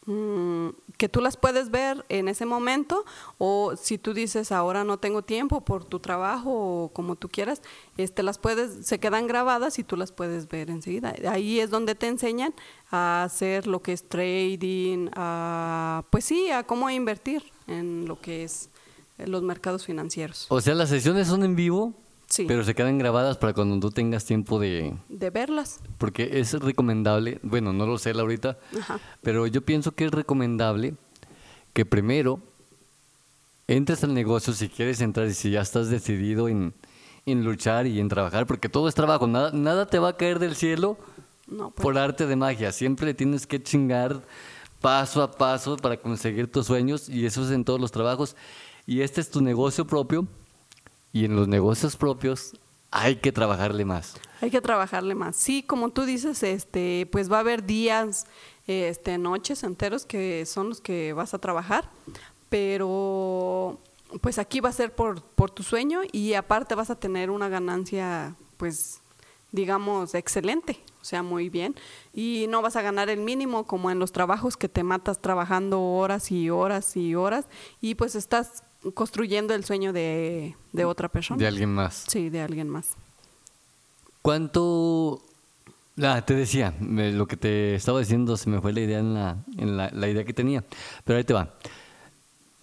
mm, 0.05 0.69
que 0.97 1.09
tú 1.09 1.21
las 1.21 1.37
puedes 1.37 1.69
ver 1.71 2.05
en 2.09 2.27
ese 2.27 2.45
momento 2.45 3.05
o 3.37 3.75
si 3.75 3.97
tú 3.97 4.13
dices 4.13 4.51
ahora 4.51 4.83
no 4.83 4.97
tengo 4.97 5.21
tiempo 5.21 5.61
por 5.61 5.85
tu 5.85 5.99
trabajo 5.99 6.51
o 6.51 6.89
como 6.89 7.15
tú 7.15 7.29
quieras, 7.29 7.61
este 7.97 8.23
las 8.23 8.37
puedes 8.37 8.85
se 8.85 8.99
quedan 8.99 9.27
grabadas 9.27 9.79
y 9.79 9.83
tú 9.83 9.97
las 9.97 10.11
puedes 10.11 10.47
ver 10.47 10.69
enseguida. 10.69 11.15
Ahí 11.29 11.59
es 11.59 11.69
donde 11.69 11.95
te 11.95 12.07
enseñan 12.07 12.53
a 12.91 13.23
hacer 13.23 13.67
lo 13.67 13.81
que 13.81 13.93
es 13.93 14.07
trading, 14.07 15.09
a 15.13 16.03
pues 16.09 16.25
sí, 16.25 16.49
a 16.51 16.63
cómo 16.63 16.89
invertir 16.89 17.43
en 17.67 18.05
lo 18.05 18.19
que 18.19 18.43
es 18.43 18.69
los 19.17 19.41
mercados 19.41 19.85
financieros. 19.85 20.45
O 20.49 20.61
sea, 20.61 20.75
las 20.75 20.89
sesiones 20.89 21.27
son 21.27 21.43
en 21.43 21.55
vivo, 21.55 21.93
Sí. 22.29 22.43
pero 22.47 22.63
se 22.63 22.75
quedan 22.75 22.97
grabadas 22.97 23.37
para 23.37 23.53
cuando 23.53 23.79
tú 23.79 23.89
tengas 23.89 24.25
tiempo 24.25 24.59
de... 24.59 24.93
de 25.07 25.29
verlas. 25.29 25.79
Porque 25.97 26.39
es 26.39 26.53
recomendable, 26.53 27.39
bueno, 27.41 27.71
no 27.71 27.85
lo 27.85 27.97
sé 27.97 28.11
ahorita, 28.11 28.57
Ajá. 28.79 28.99
pero 29.21 29.47
yo 29.47 29.61
pienso 29.61 29.93
que 29.93 30.05
es 30.05 30.11
recomendable 30.11 30.95
que 31.73 31.85
primero 31.85 32.41
entres 33.67 34.03
al 34.03 34.13
negocio 34.13 34.53
si 34.53 34.67
quieres 34.69 34.99
entrar 35.01 35.27
y 35.27 35.33
si 35.33 35.51
ya 35.51 35.61
estás 35.61 35.89
decidido 35.89 36.49
en, 36.49 36.73
en 37.25 37.43
luchar 37.43 37.87
y 37.87 37.99
en 37.99 38.09
trabajar, 38.09 38.45
porque 38.45 38.69
todo 38.69 38.87
es 38.87 38.95
trabajo, 38.95 39.27
nada, 39.27 39.51
nada 39.51 39.85
te 39.85 39.99
va 39.99 40.09
a 40.09 40.17
caer 40.17 40.39
del 40.39 40.55
cielo 40.55 40.97
No, 41.47 41.71
pues, 41.71 41.83
por 41.83 41.97
arte 41.97 42.25
de 42.27 42.35
magia, 42.35 42.71
siempre 42.71 43.13
tienes 43.13 43.47
que 43.47 43.61
chingar 43.63 44.21
paso 44.81 45.21
a 45.23 45.31
paso 45.31 45.77
para 45.77 45.97
conseguir 45.97 46.51
tus 46.51 46.67
sueños 46.67 47.09
y 47.09 47.25
eso 47.25 47.43
es 47.43 47.51
en 47.51 47.63
todos 47.65 47.79
los 47.79 47.91
trabajos. 47.91 48.35
Y 48.85 49.01
este 49.01 49.21
es 49.21 49.29
tu 49.29 49.41
negocio 49.41 49.85
propio 49.87 50.27
y 51.17 51.25
en 51.25 51.35
los 51.35 51.47
negocios 51.47 51.95
propios 51.95 52.53
hay 52.91 53.15
que 53.15 53.31
trabajarle 53.31 53.85
más. 53.85 54.15
Hay 54.39 54.51
que 54.51 54.61
trabajarle 54.61 55.15
más. 55.15 55.35
Sí, 55.35 55.63
como 55.63 55.89
tú 55.89 56.03
dices, 56.03 56.43
este, 56.43 57.07
pues 57.11 57.31
va 57.31 57.37
a 57.37 57.39
haber 57.39 57.65
días, 57.65 58.27
este, 58.67 59.17
noches 59.17 59.63
enteros 59.63 60.05
que 60.05 60.45
son 60.45 60.69
los 60.69 60.79
que 60.79 61.13
vas 61.13 61.33
a 61.33 61.39
trabajar, 61.39 61.89
pero 62.49 63.79
pues 64.21 64.37
aquí 64.37 64.59
va 64.59 64.69
a 64.69 64.73
ser 64.73 64.93
por, 64.93 65.23
por 65.23 65.49
tu 65.49 65.63
sueño 65.63 66.01
y 66.11 66.33
aparte 66.35 66.75
vas 66.75 66.91
a 66.91 66.99
tener 66.99 67.31
una 67.31 67.49
ganancia, 67.49 68.35
pues, 68.57 69.01
digamos, 69.51 70.13
excelente, 70.13 70.79
o 71.01 71.05
sea, 71.05 71.23
muy 71.23 71.49
bien. 71.49 71.73
Y 72.13 72.45
no 72.47 72.61
vas 72.61 72.75
a 72.75 72.83
ganar 72.83 73.09
el 73.09 73.21
mínimo 73.21 73.65
como 73.65 73.89
en 73.89 73.97
los 73.97 74.11
trabajos 74.11 74.55
que 74.55 74.69
te 74.69 74.83
matas 74.83 75.19
trabajando 75.19 75.81
horas 75.81 76.31
y 76.31 76.51
horas 76.51 76.95
y 76.95 77.15
horas 77.15 77.47
y 77.81 77.95
pues 77.95 78.13
estás 78.13 78.63
construyendo 78.93 79.53
el 79.53 79.63
sueño 79.65 79.93
de, 79.93 80.55
de 80.73 80.85
otra 80.85 81.09
persona. 81.09 81.39
De 81.39 81.47
alguien 81.47 81.73
más. 81.73 82.05
Sí, 82.07 82.29
de 82.29 82.41
alguien 82.41 82.69
más. 82.69 82.89
¿Cuánto... 84.21 85.21
Ah, 86.01 86.21
te 86.25 86.35
decía, 86.35 86.75
me- 86.79 87.11
lo 87.11 87.27
que 87.27 87.37
te 87.37 87.73
estaba 87.75 87.99
diciendo 87.99 88.37
se 88.37 88.49
me 88.49 88.61
fue 88.61 88.71
la 88.73 88.81
idea 88.81 88.99
en, 88.99 89.13
la, 89.15 89.37
en 89.57 89.77
la, 89.77 89.89
la 89.91 90.07
idea 90.07 90.23
que 90.23 90.33
tenía, 90.33 90.63
pero 91.03 91.17
ahí 91.17 91.23
te 91.23 91.33
va. 91.33 91.53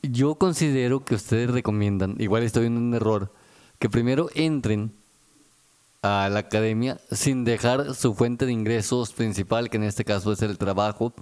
Yo 0.03 0.37
considero 0.37 1.05
que 1.05 1.17
ustedes 1.17 1.51
recomiendan, 1.51 2.15
igual 2.21 2.43
estoy 2.45 2.67
en 2.67 2.77
un 2.77 2.95
error, 2.95 3.33
que 3.81 3.89
primero 3.89 4.29
entren 4.35 4.93
a 6.03 6.29
la 6.31 6.41
academia 6.41 7.01
sin 7.11 7.45
dejar 7.45 7.95
su 7.95 8.15
fuente 8.15 8.47
de 8.47 8.53
ingresos 8.53 9.13
principal, 9.13 9.69
que 9.71 9.79
en 9.79 9.85
este 9.85 10.05
caso 10.05 10.31
es 10.33 10.43
el 10.43 10.59
trabajo, 10.59 11.13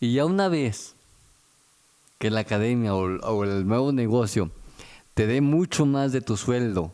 y 0.00 0.12
ya 0.14 0.26
una 0.26 0.48
vez 0.48 0.93
que 2.24 2.30
la 2.30 2.40
academia 2.40 2.94
o, 2.94 3.44
el 3.44 3.68
nuevo 3.68 3.92
negocio 3.92 4.50
te 5.12 5.26
dé 5.26 5.42
mucho 5.42 5.84
más 5.84 6.10
de 6.10 6.22
tu 6.22 6.38
sueldo 6.38 6.90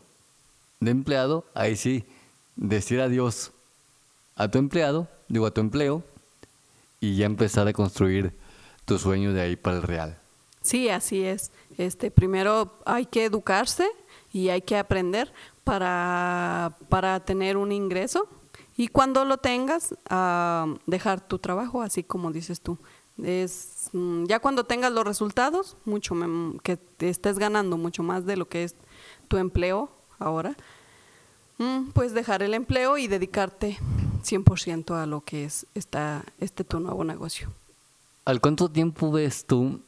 de 0.81 0.91
empleado, 0.91 1.45
ahí 1.53 1.77
sí, 1.77 2.03
decir 2.57 2.99
adiós 2.99 3.53
a 4.35 4.49
tu 4.49 4.57
empleado, 4.57 5.07
digo 5.29 5.45
a 5.45 5.51
tu 5.51 5.61
empleo, 5.61 6.03
y 6.99 7.15
ya 7.15 7.27
empezar 7.27 7.65
a 7.65 7.71
construir 7.71 8.33
tu 8.83 8.99
sueño 8.99 9.31
de 9.31 9.39
ahí 9.39 9.55
para 9.55 9.77
el 9.77 9.83
real. 9.83 10.17
Sí, 10.63 10.89
así 10.89 11.23
es. 11.23 11.51
Este, 11.77 12.11
primero 12.11 12.77
hay 12.83 13.05
que 13.05 13.23
educarse 13.23 13.87
y 14.33 14.49
hay 14.49 14.61
que 14.61 14.77
aprender 14.77 15.31
para, 15.63 16.75
para 16.89 17.21
tener 17.21 17.55
un 17.55 17.71
ingreso 17.71 18.27
y 18.75 18.87
cuando 18.87 19.25
lo 19.25 19.37
tengas, 19.37 19.95
ah, 20.09 20.73
dejar 20.87 21.21
tu 21.21 21.39
trabajo, 21.39 21.81
así 21.81 22.03
como 22.03 22.31
dices 22.31 22.59
tú. 22.59 22.77
Es, 23.23 23.89
mm, 23.93 24.25
ya 24.25 24.39
cuando 24.39 24.63
tengas 24.63 24.91
los 24.91 25.05
resultados, 25.05 25.77
mucho 25.85 26.15
que 26.63 26.77
te 26.77 27.09
estés 27.09 27.39
ganando 27.39 27.77
mucho 27.77 28.03
más 28.03 28.25
de 28.25 28.37
lo 28.37 28.47
que 28.47 28.63
es 28.63 28.75
tu 29.27 29.37
empleo 29.37 29.91
ahora, 30.19 30.55
mm, 31.57 31.91
pues 31.93 32.13
dejar 32.13 32.43
el 32.43 32.53
empleo 32.53 32.97
y 32.97 33.07
dedicarte 33.07 33.77
100% 34.23 34.95
a 34.95 35.05
lo 35.05 35.21
que 35.21 35.45
es 35.45 35.65
esta, 35.75 36.23
este 36.39 36.63
tu 36.63 36.79
nuevo 36.79 37.03
negocio. 37.03 37.49
¿Al 38.25 38.39
cuánto 38.39 38.69
tiempo 38.69 39.11
ves 39.11 39.45
tú, 39.45 39.81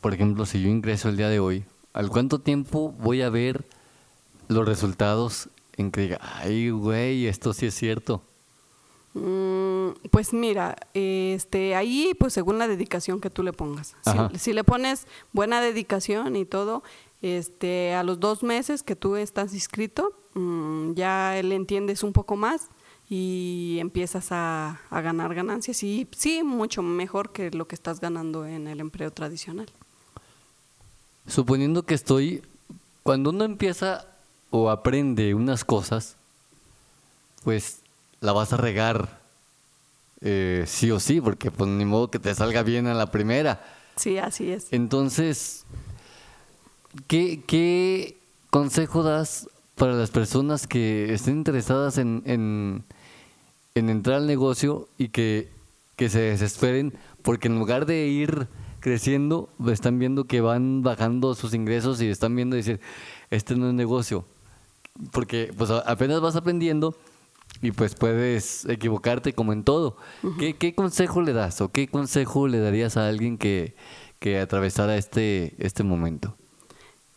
por 0.00 0.14
ejemplo, 0.14 0.46
si 0.46 0.62
yo 0.62 0.68
ingreso 0.68 1.08
el 1.08 1.16
día 1.16 1.28
de 1.28 1.40
hoy, 1.40 1.64
al 1.92 2.10
cuánto 2.10 2.40
tiempo 2.40 2.92
voy 2.92 3.22
a 3.22 3.30
ver 3.30 3.64
los 4.48 4.66
resultados 4.66 5.48
en 5.76 5.90
que 5.90 6.02
diga, 6.02 6.20
ay, 6.20 6.70
güey, 6.70 7.26
esto 7.26 7.52
sí 7.52 7.66
es 7.66 7.74
cierto? 7.74 8.22
Mm, 9.14 9.67
Pues 10.10 10.32
mira, 10.32 10.76
este, 10.94 11.74
ahí 11.74 12.12
pues 12.18 12.32
según 12.32 12.58
la 12.58 12.68
dedicación 12.68 13.20
que 13.20 13.30
tú 13.30 13.42
le 13.42 13.52
pongas. 13.52 13.96
Si 14.38 14.52
le 14.52 14.64
pones 14.64 15.06
buena 15.32 15.60
dedicación 15.60 16.36
y 16.36 16.44
todo, 16.44 16.82
este, 17.22 17.94
a 17.94 18.02
los 18.02 18.20
dos 18.20 18.42
meses 18.42 18.82
que 18.82 18.96
tú 18.96 19.16
estás 19.16 19.54
inscrito, 19.54 20.12
mm, 20.34 20.94
ya 20.94 21.40
le 21.42 21.54
entiendes 21.54 22.02
un 22.02 22.12
poco 22.12 22.36
más 22.36 22.68
y 23.10 23.78
empiezas 23.80 24.32
a, 24.32 24.80
a 24.90 25.00
ganar 25.00 25.34
ganancias 25.34 25.82
y 25.82 26.06
sí, 26.12 26.42
mucho 26.42 26.82
mejor 26.82 27.32
que 27.32 27.50
lo 27.50 27.66
que 27.66 27.74
estás 27.74 28.00
ganando 28.00 28.46
en 28.46 28.68
el 28.68 28.80
empleo 28.80 29.10
tradicional. 29.10 29.68
Suponiendo 31.26 31.84
que 31.84 31.94
estoy, 31.94 32.42
cuando 33.02 33.30
uno 33.30 33.44
empieza 33.44 34.06
o 34.50 34.70
aprende 34.70 35.34
unas 35.34 35.64
cosas, 35.64 36.16
pues 37.44 37.80
la 38.20 38.32
vas 38.32 38.52
a 38.52 38.56
regar 38.56 39.17
eh, 40.20 40.64
sí 40.66 40.90
o 40.90 41.00
sí, 41.00 41.20
porque 41.20 41.50
pues 41.50 41.70
ni 41.70 41.84
modo 41.84 42.10
que 42.10 42.18
te 42.18 42.34
salga 42.34 42.62
bien 42.62 42.86
a 42.86 42.94
la 42.94 43.10
primera. 43.10 43.62
Sí, 43.96 44.18
así 44.18 44.50
es. 44.50 44.68
Entonces, 44.72 45.64
¿qué, 47.06 47.42
qué 47.46 48.18
consejo 48.50 49.02
das 49.02 49.48
para 49.74 49.92
las 49.92 50.10
personas 50.10 50.66
que 50.66 51.12
estén 51.12 51.38
interesadas 51.38 51.98
en, 51.98 52.22
en, 52.26 52.84
en 53.74 53.90
entrar 53.90 54.16
al 54.16 54.26
negocio 54.26 54.88
y 54.98 55.08
que, 55.08 55.48
que 55.96 56.08
se 56.08 56.20
desesperen? 56.20 56.94
Porque 57.22 57.48
en 57.48 57.58
lugar 57.58 57.86
de 57.86 58.06
ir 58.06 58.48
creciendo, 58.80 59.50
están 59.70 59.98
viendo 59.98 60.24
que 60.24 60.40
van 60.40 60.82
bajando 60.82 61.34
sus 61.34 61.54
ingresos 61.54 62.00
y 62.00 62.08
están 62.08 62.34
viendo 62.34 62.56
decir, 62.56 62.80
este 63.30 63.56
no 63.56 63.68
es 63.68 63.74
negocio. 63.74 64.24
Porque 65.12 65.52
pues 65.56 65.70
apenas 65.70 66.20
vas 66.20 66.36
aprendiendo 66.36 66.96
y 67.62 67.72
pues 67.72 67.94
puedes 67.94 68.64
equivocarte 68.66 69.32
como 69.32 69.52
en 69.52 69.64
todo. 69.64 69.96
¿Qué, 70.38 70.56
qué 70.56 70.74
consejo 70.74 71.22
le 71.22 71.32
das 71.32 71.60
o 71.60 71.70
qué 71.70 71.88
consejo 71.88 72.46
le 72.48 72.58
darías 72.60 72.96
a 72.96 73.08
alguien 73.08 73.36
que, 73.38 73.74
que 74.20 74.38
atravesara 74.38 74.96
este, 74.96 75.54
este 75.58 75.82
momento? 75.82 76.36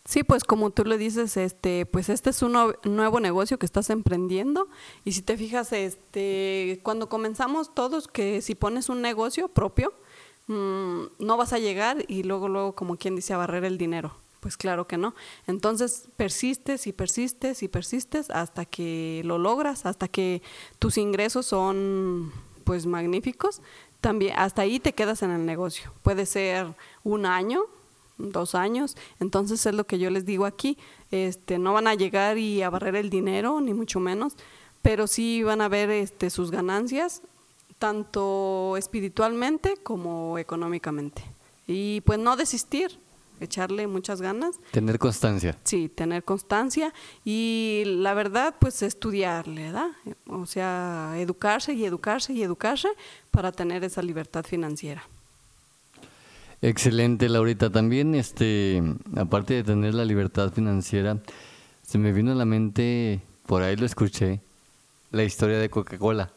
Sí, 0.04 0.24
pues 0.24 0.42
como 0.42 0.70
tú 0.70 0.84
le 0.84 0.98
dices, 0.98 1.36
este, 1.36 1.86
pues 1.86 2.08
este 2.08 2.30
es 2.30 2.42
un 2.42 2.54
nue- 2.54 2.76
nuevo 2.84 3.20
negocio 3.20 3.56
que 3.60 3.66
estás 3.66 3.88
emprendiendo 3.88 4.68
y 5.04 5.12
si 5.12 5.22
te 5.22 5.36
fijas, 5.36 5.72
este, 5.72 6.80
cuando 6.82 7.08
comenzamos 7.08 7.72
todos 7.72 8.08
que 8.08 8.42
si 8.42 8.56
pones 8.56 8.88
un 8.88 9.00
negocio 9.00 9.46
propio, 9.46 9.94
mm, 10.48 11.02
no 11.20 11.36
vas 11.36 11.52
a 11.52 11.58
llegar 11.60 12.04
y 12.08 12.24
luego 12.24 12.48
luego 12.48 12.74
como 12.74 12.96
quien 12.96 13.14
dice 13.14 13.32
a 13.32 13.36
barrer 13.36 13.64
el 13.64 13.78
dinero. 13.78 14.16
Pues 14.42 14.56
claro 14.56 14.88
que 14.88 14.98
no. 14.98 15.14
Entonces 15.46 16.08
persistes 16.16 16.88
y 16.88 16.92
persistes 16.92 17.62
y 17.62 17.68
persistes 17.68 18.28
hasta 18.28 18.64
que 18.64 19.22
lo 19.24 19.38
logras, 19.38 19.86
hasta 19.86 20.08
que 20.08 20.42
tus 20.80 20.98
ingresos 20.98 21.46
son 21.46 22.32
pues 22.64 22.86
magníficos. 22.86 23.62
También 24.00 24.34
hasta 24.36 24.62
ahí 24.62 24.80
te 24.80 24.94
quedas 24.94 25.22
en 25.22 25.30
el 25.30 25.46
negocio. 25.46 25.92
Puede 26.02 26.26
ser 26.26 26.74
un 27.04 27.24
año, 27.24 27.62
dos 28.18 28.56
años. 28.56 28.96
Entonces 29.20 29.64
es 29.64 29.76
lo 29.76 29.84
que 29.84 30.00
yo 30.00 30.10
les 30.10 30.26
digo 30.26 30.44
aquí. 30.44 30.76
Este, 31.12 31.58
no 31.58 31.72
van 31.72 31.86
a 31.86 31.94
llegar 31.94 32.36
y 32.36 32.62
a 32.62 32.70
barrer 32.70 32.96
el 32.96 33.10
dinero, 33.10 33.60
ni 33.60 33.74
mucho 33.74 34.00
menos, 34.00 34.34
pero 34.82 35.06
sí 35.06 35.44
van 35.44 35.60
a 35.60 35.68
ver 35.68 35.88
este, 35.90 36.30
sus 36.30 36.50
ganancias, 36.50 37.22
tanto 37.78 38.76
espiritualmente 38.76 39.76
como 39.84 40.36
económicamente. 40.36 41.22
Y 41.68 42.00
pues 42.00 42.18
no 42.18 42.34
desistir, 42.34 42.98
echarle 43.42 43.86
muchas 43.86 44.20
ganas. 44.22 44.56
Tener 44.70 44.98
constancia. 44.98 45.56
Sí, 45.64 45.88
tener 45.88 46.24
constancia 46.24 46.92
y 47.24 47.82
la 47.86 48.14
verdad, 48.14 48.54
pues 48.58 48.82
estudiarle, 48.82 49.64
¿verdad? 49.64 49.90
O 50.26 50.46
sea, 50.46 51.14
educarse 51.16 51.74
y 51.74 51.84
educarse 51.84 52.32
y 52.32 52.42
educarse 52.42 52.88
para 53.30 53.52
tener 53.52 53.84
esa 53.84 54.02
libertad 54.02 54.44
financiera. 54.44 55.02
Excelente, 56.62 57.28
Laurita. 57.28 57.70
También, 57.70 58.14
este, 58.14 58.82
aparte 59.16 59.54
de 59.54 59.64
tener 59.64 59.94
la 59.94 60.04
libertad 60.04 60.52
financiera, 60.52 61.18
se 61.82 61.98
me 61.98 62.12
vino 62.12 62.30
a 62.30 62.36
la 62.36 62.44
mente, 62.44 63.20
por 63.46 63.62
ahí 63.62 63.74
lo 63.74 63.84
escuché, 63.84 64.40
la 65.10 65.24
historia 65.24 65.58
de 65.58 65.68
Coca-Cola, 65.68 66.30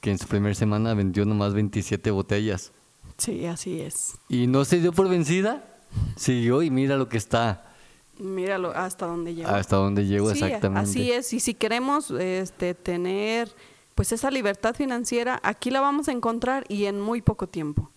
que 0.00 0.10
en 0.10 0.18
su 0.18 0.26
primera 0.26 0.54
semana 0.54 0.94
vendió 0.94 1.26
nomás 1.26 1.52
27 1.52 2.10
botellas. 2.10 2.72
Sí, 3.18 3.44
así 3.44 3.82
es. 3.82 4.14
Y 4.30 4.46
no 4.46 4.64
se 4.64 4.80
dio 4.80 4.92
por 4.92 5.08
vencida, 5.10 5.71
siguió 6.16 6.62
y 6.62 6.70
mira 6.70 6.96
lo 6.96 7.08
que 7.08 7.16
está. 7.16 7.72
Míralo 8.18 8.70
hasta 8.70 9.06
dónde 9.06 9.34
llegó. 9.34 9.48
Hasta 9.50 9.76
dónde 9.76 10.06
llegó 10.06 10.32
Sí, 10.32 10.44
exactamente. 10.44 10.90
Así 10.90 11.12
es, 11.12 11.32
y 11.32 11.40
si 11.40 11.54
queremos 11.54 12.10
este, 12.10 12.74
tener 12.74 13.54
pues 13.94 14.12
esa 14.12 14.30
libertad 14.30 14.74
financiera, 14.74 15.40
aquí 15.42 15.70
la 15.70 15.80
vamos 15.80 16.08
a 16.08 16.12
encontrar 16.12 16.64
y 16.68 16.86
en 16.86 17.00
muy 17.00 17.20
poco 17.20 17.46
tiempo, 17.46 17.90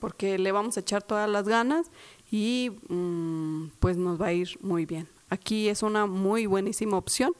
porque 0.00 0.38
le 0.38 0.52
vamos 0.52 0.76
a 0.76 0.80
echar 0.80 1.02
todas 1.02 1.28
las 1.28 1.48
ganas 1.48 1.86
y 2.30 2.72
mm, 2.88 3.68
pues 3.80 3.96
nos 3.96 4.20
va 4.20 4.26
a 4.26 4.32
ir 4.32 4.58
muy 4.60 4.86
bien. 4.86 5.08
Aquí 5.30 5.68
es 5.68 5.82
una 5.82 6.06
muy 6.06 6.46
buenísima 6.46 6.96
opción 6.96 7.32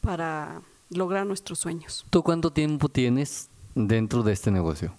para 0.00 0.62
lograr 0.90 1.26
nuestros 1.26 1.58
sueños. 1.58 2.06
¿Tú 2.10 2.22
cuánto 2.22 2.52
tiempo 2.52 2.88
tienes 2.88 3.48
dentro 3.74 4.22
de 4.22 4.32
este 4.32 4.50
negocio? 4.50 4.92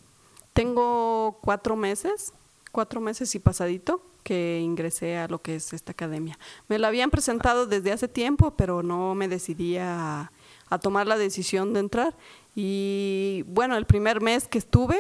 Tengo 0.54 1.40
cuatro 1.42 1.76
meses, 1.76 2.34
cuatro 2.72 3.00
meses 3.00 3.34
y 3.36 3.40
pasadito 3.40 4.02
que 4.24 4.60
ingresé 4.62 5.18
a 5.18 5.28
lo 5.28 5.42
que 5.42 5.56
es 5.56 5.74
esta 5.74 5.92
academia. 5.92 6.38
Me 6.68 6.80
la 6.80 6.88
habían 6.88 7.10
presentado 7.10 7.66
desde 7.68 7.92
hace 7.92 8.08
tiempo, 8.08 8.52
pero 8.58 8.84
no 8.84 9.16
me 9.16 9.28
decidía 9.28 10.22
a, 10.22 10.32
a 10.70 10.80
tomar 10.80 11.08
la 11.08 11.18
decisión 11.18 11.74
de 11.74 11.80
entrar. 11.82 12.16
Y 12.56 13.44
bueno, 13.48 13.78
el 13.78 13.86
primer 13.86 14.22
mes 14.22 14.48
que 14.48 14.58
estuve, 14.58 14.98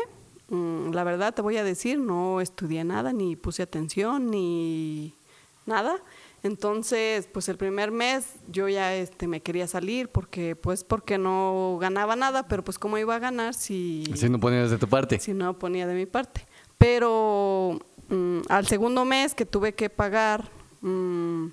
mm, 0.50 0.92
la 0.92 1.04
verdad 1.04 1.34
te 1.34 1.42
voy 1.42 1.58
a 1.58 1.64
decir, 1.64 2.00
no 2.00 2.42
estudié 2.42 2.84
nada, 2.84 3.14
ni 3.14 3.36
puse 3.36 3.64
atención, 3.64 4.30
ni 4.32 5.14
nada. 5.66 5.98
Entonces, 6.44 7.28
pues 7.32 7.50
el 7.50 7.58
primer 7.58 7.92
mes 7.92 8.26
yo 8.48 8.68
ya 8.68 8.96
este, 8.96 9.28
me 9.28 9.42
quería 9.42 9.68
salir 9.68 10.10
porque, 10.10 10.56
pues, 10.56 10.84
porque 10.84 11.20
no 11.20 11.78
ganaba 11.80 12.16
nada, 12.16 12.48
pero 12.48 12.64
pues 12.64 12.80
cómo 12.80 12.98
iba 12.98 13.16
a 13.16 13.20
ganar 13.20 13.54
si, 13.54 14.04
Si 14.16 14.28
no 14.28 14.40
ponías 14.40 14.72
de 14.72 14.80
tu 14.80 14.88
parte. 14.88 15.20
si 15.20 15.34
no 15.34 15.60
ponía 15.60 15.86
de 15.86 15.94
mi 15.94 16.08
parte. 16.08 16.48
Pero 16.80 17.80
mm, 18.12 18.42
al 18.50 18.68
segundo 18.68 19.06
mes 19.06 19.34
que 19.34 19.46
tuve 19.46 19.74
que 19.74 19.90
pagar, 19.90 20.50
mm, 20.82 21.48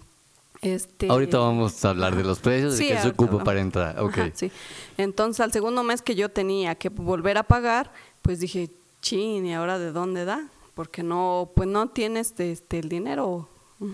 este... 0.61 1.09
Ahorita 1.09 1.39
vamos 1.39 1.85
a 1.85 1.91
hablar 1.91 2.17
de 2.17 2.25
los 2.25 2.41
precios, 2.41 2.75
Sí, 2.75 2.89
de 2.89 2.95
qué 2.97 3.01
se 3.01 3.09
ocupa 3.09 3.43
para 3.45 3.61
entrar. 3.61 3.99
Ok. 4.01 4.19
Ajá, 4.19 4.31
sí. 4.35 4.51
Entonces, 4.97 5.41
al 5.41 5.53
segundo 5.53 5.83
mes 5.85 6.03
que 6.03 6.15
yo 6.15 6.29
tenía 6.29 6.75
que 6.75 6.89
volver 6.89 7.39
a 7.39 7.45
pagar, 7.45 7.93
pues 8.23 8.41
dije, 8.41 8.69
chin, 9.01 9.47
¿y 9.47 9.55
ahora 9.55 9.79
de 9.79 9.93
dónde 9.93 10.25
da? 10.25 10.49
Porque 10.75 11.03
no, 11.03 11.51
pues 11.55 11.69
no 11.69 11.89
tienes 11.89 12.35
este, 12.39 12.79
el 12.79 12.89
dinero. 12.89 13.49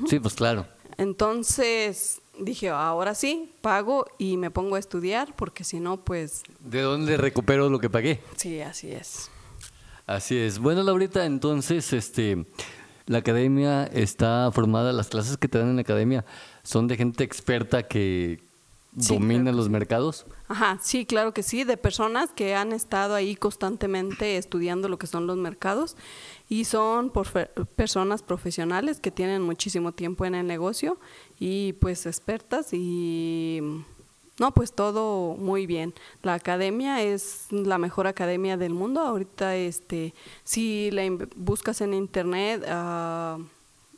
Sí, 0.08 0.18
pues 0.18 0.34
claro. 0.34 0.66
Entonces 0.96 2.20
dije, 2.38 2.70
ahora 2.70 3.14
sí, 3.14 3.52
pago 3.60 4.06
y 4.18 4.36
me 4.36 4.50
pongo 4.50 4.76
a 4.76 4.78
estudiar, 4.78 5.34
porque 5.36 5.64
si 5.64 5.80
no, 5.80 5.98
pues 5.98 6.42
¿De 6.60 6.80
dónde 6.80 7.16
recupero 7.16 7.68
lo 7.68 7.78
que 7.78 7.90
pagué? 7.90 8.20
sí, 8.36 8.60
así 8.60 8.90
es. 8.90 9.30
Así 10.06 10.36
es. 10.36 10.58
Bueno, 10.58 10.82
Laurita, 10.82 11.24
entonces, 11.24 11.92
este, 11.92 12.46
la 13.06 13.18
academia 13.18 13.84
está 13.84 14.50
formada, 14.52 14.92
las 14.92 15.08
clases 15.08 15.36
que 15.36 15.48
te 15.48 15.58
dan 15.58 15.68
en 15.70 15.76
la 15.76 15.82
academia 15.82 16.24
son 16.62 16.86
de 16.88 16.96
gente 16.96 17.24
experta 17.24 17.82
que 17.84 18.42
Sí, 18.96 19.14
domina 19.14 19.50
claro 19.50 19.56
los 19.56 19.68
mercados. 19.68 20.24
Ajá, 20.46 20.78
sí, 20.80 21.04
claro 21.04 21.34
que 21.34 21.42
sí, 21.42 21.64
de 21.64 21.76
personas 21.76 22.30
que 22.30 22.54
han 22.54 22.72
estado 22.72 23.14
ahí 23.16 23.34
constantemente 23.34 24.36
estudiando 24.36 24.88
lo 24.88 24.98
que 24.98 25.08
son 25.08 25.26
los 25.26 25.36
mercados 25.36 25.96
y 26.48 26.64
son 26.66 27.10
por 27.10 27.26
fe- 27.26 27.50
personas 27.74 28.22
profesionales 28.22 29.00
que 29.00 29.10
tienen 29.10 29.42
muchísimo 29.42 29.90
tiempo 29.90 30.26
en 30.26 30.36
el 30.36 30.46
negocio 30.46 30.96
y 31.40 31.72
pues 31.72 32.06
expertas 32.06 32.68
y 32.72 33.60
no, 34.38 34.52
pues 34.52 34.72
todo 34.72 35.36
muy 35.36 35.66
bien. 35.66 35.94
La 36.22 36.34
academia 36.34 37.02
es 37.02 37.46
la 37.50 37.78
mejor 37.78 38.06
academia 38.06 38.56
del 38.56 38.72
mundo. 38.72 39.00
Ahorita, 39.00 39.54
este, 39.56 40.12
si 40.42 40.90
la 40.90 41.02
buscas 41.36 41.80
en 41.80 41.94
internet, 41.94 42.64
ah, 42.68 43.38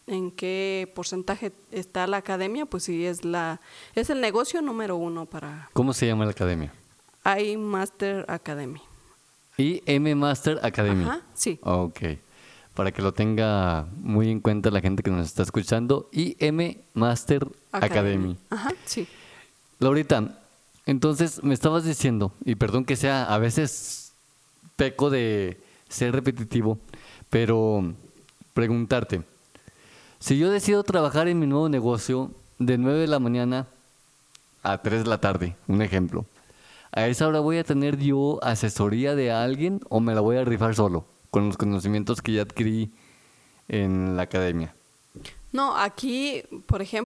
en 0.07 0.31
qué 0.31 0.93
porcentaje 0.95 1.53
está 1.73 2.07
la 2.07 2.19
academia, 2.19 2.67
pues 2.67 2.85
sí 2.85 3.05
es 3.07 3.25
la 3.25 3.61
es 3.95 4.11
el 4.11 4.21
negocio 4.21 4.63
número 4.63 4.97
uno 4.97 5.27
para 5.27 5.69
¿Cómo 5.73 5.93
se 5.93 6.07
llama 6.07 6.25
la 6.25 6.31
academia? 6.31 6.73
iMaster 7.39 8.25
Academy. 8.29 8.81
Y 9.59 9.83
M 9.87 10.15
Master 10.15 10.61
Academy. 10.63 11.05
Ajá, 11.05 11.23
sí. 11.35 11.59
Ok. 11.63 12.01
Para 12.75 12.93
que 12.93 13.01
lo 13.01 13.13
tenga 13.13 13.87
muy 14.03 14.31
en 14.31 14.41
cuenta 14.41 14.71
la 14.71 14.81
gente 14.81 15.03
que 15.03 15.11
nos 15.11 15.27
está 15.27 15.43
escuchando. 15.43 16.09
Y 16.13 16.37
M 16.39 16.79
Master 16.93 17.49
Academy. 17.73 18.37
Ajá, 18.51 18.73
sí. 18.85 19.09
Laurita, 19.79 20.39
entonces 20.87 21.43
me 21.45 21.53
estabas 21.53 21.85
diciendo, 21.85 22.33
y 22.45 22.55
perdón 22.55 22.85
que 22.85 22.97
sea, 22.97 23.25
a 23.25 23.39
veces 23.39 24.13
peco 24.77 25.11
de 25.11 25.61
ser 25.89 26.13
repetitivo, 26.15 26.79
pero 27.29 27.93
preguntarte, 28.55 29.23
si 30.19 30.39
yo 30.39 30.51
decido 30.51 30.83
trabajar 30.83 31.29
en 31.29 31.39
mi 31.39 31.47
nuevo 31.47 31.69
negocio 31.69 32.31
de 32.59 32.79
9 32.79 33.01
de 33.01 33.07
la 33.07 33.19
mañana 33.19 33.67
a 34.63 34.79
3 34.79 35.05
de 35.05 35.11
la 35.11 35.19
tarde, 35.19 35.57
un 35.69 35.83
ejemplo, 35.83 36.25
¿a 36.93 37.07
esa 37.07 37.29
hora 37.29 37.41
voy 37.41 37.59
a 37.59 37.65
tener 37.65 37.99
yo 37.99 38.39
asesoría 38.43 39.15
de 39.15 39.31
alguien 39.31 39.81
o 39.91 40.01
me 40.01 40.15
la 40.15 40.21
voy 40.23 40.37
a 40.39 40.45
rifar 40.45 40.75
solo 40.75 41.05
con 41.31 41.49
los 41.49 41.59
conocimientos 41.59 42.23
que 42.23 42.33
ya 42.33 42.43
adquirí 42.43 42.91
en 43.69 44.17
la 44.17 44.23
academia? 44.23 44.75
No, 45.53 45.77
aquí, 45.77 46.43
por 46.67 46.81
ejemplo, 46.81 47.06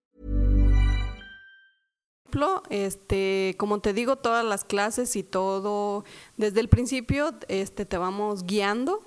Este, 2.69 3.55
como 3.57 3.79
te 3.79 3.93
digo, 3.93 4.15
todas 4.15 4.45
las 4.45 4.63
clases 4.63 5.15
y 5.15 5.23
todo, 5.23 6.03
desde 6.37 6.59
el 6.59 6.69
principio, 6.69 7.33
este, 7.47 7.85
te 7.85 7.97
vamos 7.97 8.43
guiando 8.45 9.01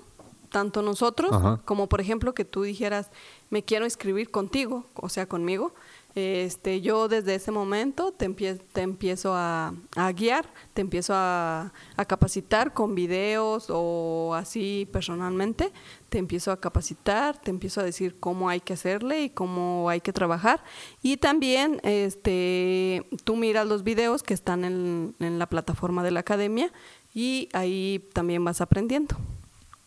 tanto 0.49 0.81
nosotros 0.81 1.31
Ajá. 1.33 1.59
como 1.65 1.89
por 1.89 1.99
ejemplo 1.99 2.33
que 2.33 2.45
tú 2.45 2.63
dijeras, 2.63 3.09
me 3.49 3.63
quiero 3.63 3.83
inscribir 3.83 4.31
contigo, 4.31 4.85
o 4.93 5.09
sea, 5.09 5.27
conmigo. 5.27 5.73
Este, 6.15 6.79
yo 6.79 7.09
desde 7.09 7.35
ese 7.35 7.51
momento 7.51 8.13
te, 8.13 8.29
te 8.29 8.81
empiezo 8.81 9.33
a, 9.35 9.73
guiar, 10.15 10.45
te 10.73 10.79
empiezo 10.79 11.13
a, 11.13 11.73
a 11.97 12.05
capacitar 12.05 12.73
con 12.73 12.95
videos 12.95 13.67
o 13.69 14.33
así 14.33 14.87
personalmente, 14.93 15.73
te 16.07 16.17
empiezo 16.17 16.53
a 16.53 16.61
capacitar, 16.61 17.37
te 17.37 17.51
empiezo 17.51 17.81
a 17.81 17.83
decir 17.83 18.15
cómo 18.17 18.47
hay 18.47 18.61
que 18.61 18.71
hacerle 18.71 19.23
y 19.23 19.29
cómo 19.29 19.89
hay 19.89 19.99
que 19.99 20.13
trabajar. 20.13 20.63
Y 21.03 21.17
también 21.17 21.81
este, 21.83 23.05
tú 23.25 23.35
miras 23.35 23.67
los 23.67 23.83
videos 23.83 24.23
que 24.23 24.33
están 24.33 24.63
en, 24.63 25.15
en 25.19 25.37
la 25.37 25.47
plataforma 25.47 26.01
de 26.01 26.11
la 26.11 26.21
academia 26.21 26.71
y 27.13 27.49
ahí 27.51 28.07
también 28.13 28.43
vas 28.45 28.61
aprendiendo. 28.61 29.17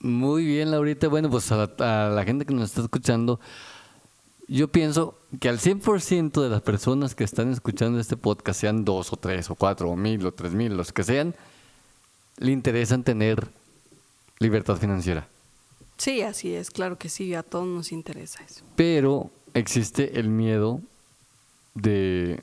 Muy 0.01 0.45
bien, 0.45 0.71
Laurita. 0.71 1.09
Bueno, 1.09 1.29
pues 1.29 1.51
a 1.51 1.57
la, 1.57 2.07
a 2.07 2.11
la 2.11 2.25
gente 2.25 2.45
que 2.45 2.55
nos 2.55 2.71
está 2.71 2.83
escuchando, 2.83 3.41
yo 4.49 4.69
pienso 4.69 5.19
que 5.41 5.49
al 5.51 5.59
100% 5.59 6.43
de 6.43 6.49
las 6.49 6.63
personas 6.63 7.15
que 7.15 7.23
están 7.23 7.53
escuchando 7.53 8.01
este 8.01 8.17
podcast, 8.17 8.61
sean 8.61 8.85
dos 8.85 9.13
o 9.13 9.17
tres 9.17 9.51
o 9.51 9.55
cuatro 9.55 9.91
o 9.91 9.97
mil 9.97 10.25
o 10.27 10.33
tres 10.33 10.55
mil, 10.55 10.77
los 10.77 10.93
que 10.93 11.05
sean, 11.05 11.35
le 12.39 12.53
interesan 12.53 13.05
tener 13.05 13.47
libertad 14.39 14.77
financiera. 14.77 15.29
Sí, 15.99 16.23
así 16.23 16.55
es, 16.55 16.71
claro 16.71 16.97
que 16.97 17.09
sí, 17.09 17.35
a 17.35 17.43
todos 17.43 17.67
nos 17.67 17.93
interesa 17.93 18.43
eso. 18.43 18.65
Pero 18.75 19.31
existe 19.53 20.19
el 20.19 20.29
miedo 20.29 20.81
de, 21.75 22.43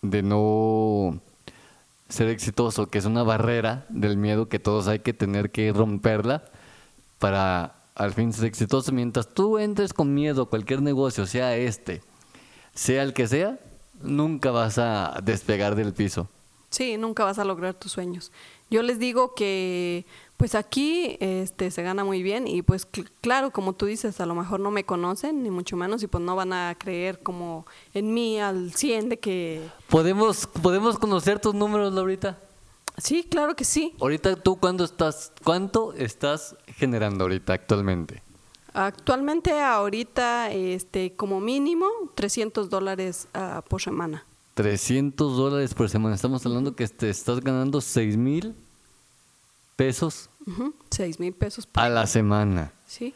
de 0.00 0.22
no 0.22 1.20
ser 2.08 2.28
exitoso, 2.28 2.88
que 2.88 2.98
es 2.98 3.04
una 3.04 3.22
barrera 3.22 3.86
del 3.90 4.16
miedo 4.16 4.48
que 4.48 4.58
todos 4.58 4.88
hay 4.88 5.00
que 5.00 5.12
tener 5.12 5.50
que 5.50 5.72
romperla 5.72 6.44
para 7.18 7.81
al 7.94 8.12
fin 8.12 8.32
ser 8.32 8.46
exitoso. 8.46 8.92
Mientras 8.92 9.28
tú 9.28 9.58
entres 9.58 9.92
con 9.92 10.12
miedo 10.14 10.42
a 10.42 10.48
cualquier 10.48 10.82
negocio, 10.82 11.26
sea 11.26 11.56
este, 11.56 12.02
sea 12.74 13.02
el 13.02 13.12
que 13.12 13.26
sea, 13.28 13.58
nunca 14.00 14.50
vas 14.50 14.78
a 14.78 15.20
despegar 15.22 15.74
del 15.74 15.92
piso. 15.92 16.28
Sí, 16.70 16.96
nunca 16.96 17.24
vas 17.24 17.38
a 17.38 17.44
lograr 17.44 17.74
tus 17.74 17.92
sueños. 17.92 18.32
Yo 18.70 18.82
les 18.82 18.98
digo 18.98 19.34
que 19.34 20.06
pues 20.38 20.54
aquí 20.54 21.18
este 21.20 21.70
se 21.70 21.82
gana 21.82 22.02
muy 22.02 22.22
bien 22.22 22.48
y 22.48 22.62
pues 22.62 22.90
cl- 22.90 23.08
claro, 23.20 23.50
como 23.50 23.74
tú 23.74 23.84
dices, 23.84 24.18
a 24.22 24.26
lo 24.26 24.34
mejor 24.34 24.58
no 24.58 24.70
me 24.70 24.84
conocen 24.84 25.42
ni 25.42 25.50
mucho 25.50 25.76
menos 25.76 26.02
y 26.02 26.06
pues 26.06 26.24
no 26.24 26.34
van 26.34 26.54
a 26.54 26.74
creer 26.78 27.22
como 27.22 27.66
en 27.92 28.14
mí 28.14 28.40
al 28.40 28.72
100 28.72 29.10
de 29.10 29.18
que 29.18 29.68
¿Podemos, 29.90 30.46
¿Podemos 30.46 30.98
conocer 30.98 31.38
tus 31.38 31.54
números, 31.54 31.92
Laurita? 31.92 32.38
Sí, 32.96 33.24
claro 33.28 33.56
que 33.56 33.64
sí. 33.64 33.94
Ahorita 34.00 34.36
tú 34.36 34.56
cuánto 34.56 34.84
estás, 34.84 35.32
cuánto 35.42 35.92
estás 35.94 36.56
generando 36.76 37.24
ahorita 37.24 37.52
actualmente. 37.52 38.22
Actualmente 38.74 39.60
ahorita 39.60 40.50
este 40.50 41.14
como 41.14 41.40
mínimo 41.40 41.86
300 42.14 42.70
dólares 42.70 43.28
ah, 43.34 43.62
por 43.68 43.82
semana. 43.82 44.24
300 44.54 45.36
dólares 45.36 45.74
por 45.74 45.88
semana. 45.90 46.14
Estamos 46.14 46.44
hablando 46.46 46.74
que 46.74 46.86
te 46.88 47.10
estás 47.10 47.40
ganando 47.40 47.80
6 47.80 48.16
mil 48.16 48.54
pesos 49.76 50.28
Ujú, 50.46 50.74
Seis 50.90 51.20
mil 51.20 51.32
pesos 51.32 51.66
por 51.66 51.82
a 51.82 51.88
la 51.88 52.06
semana. 52.06 52.72
Sí, 52.86 53.14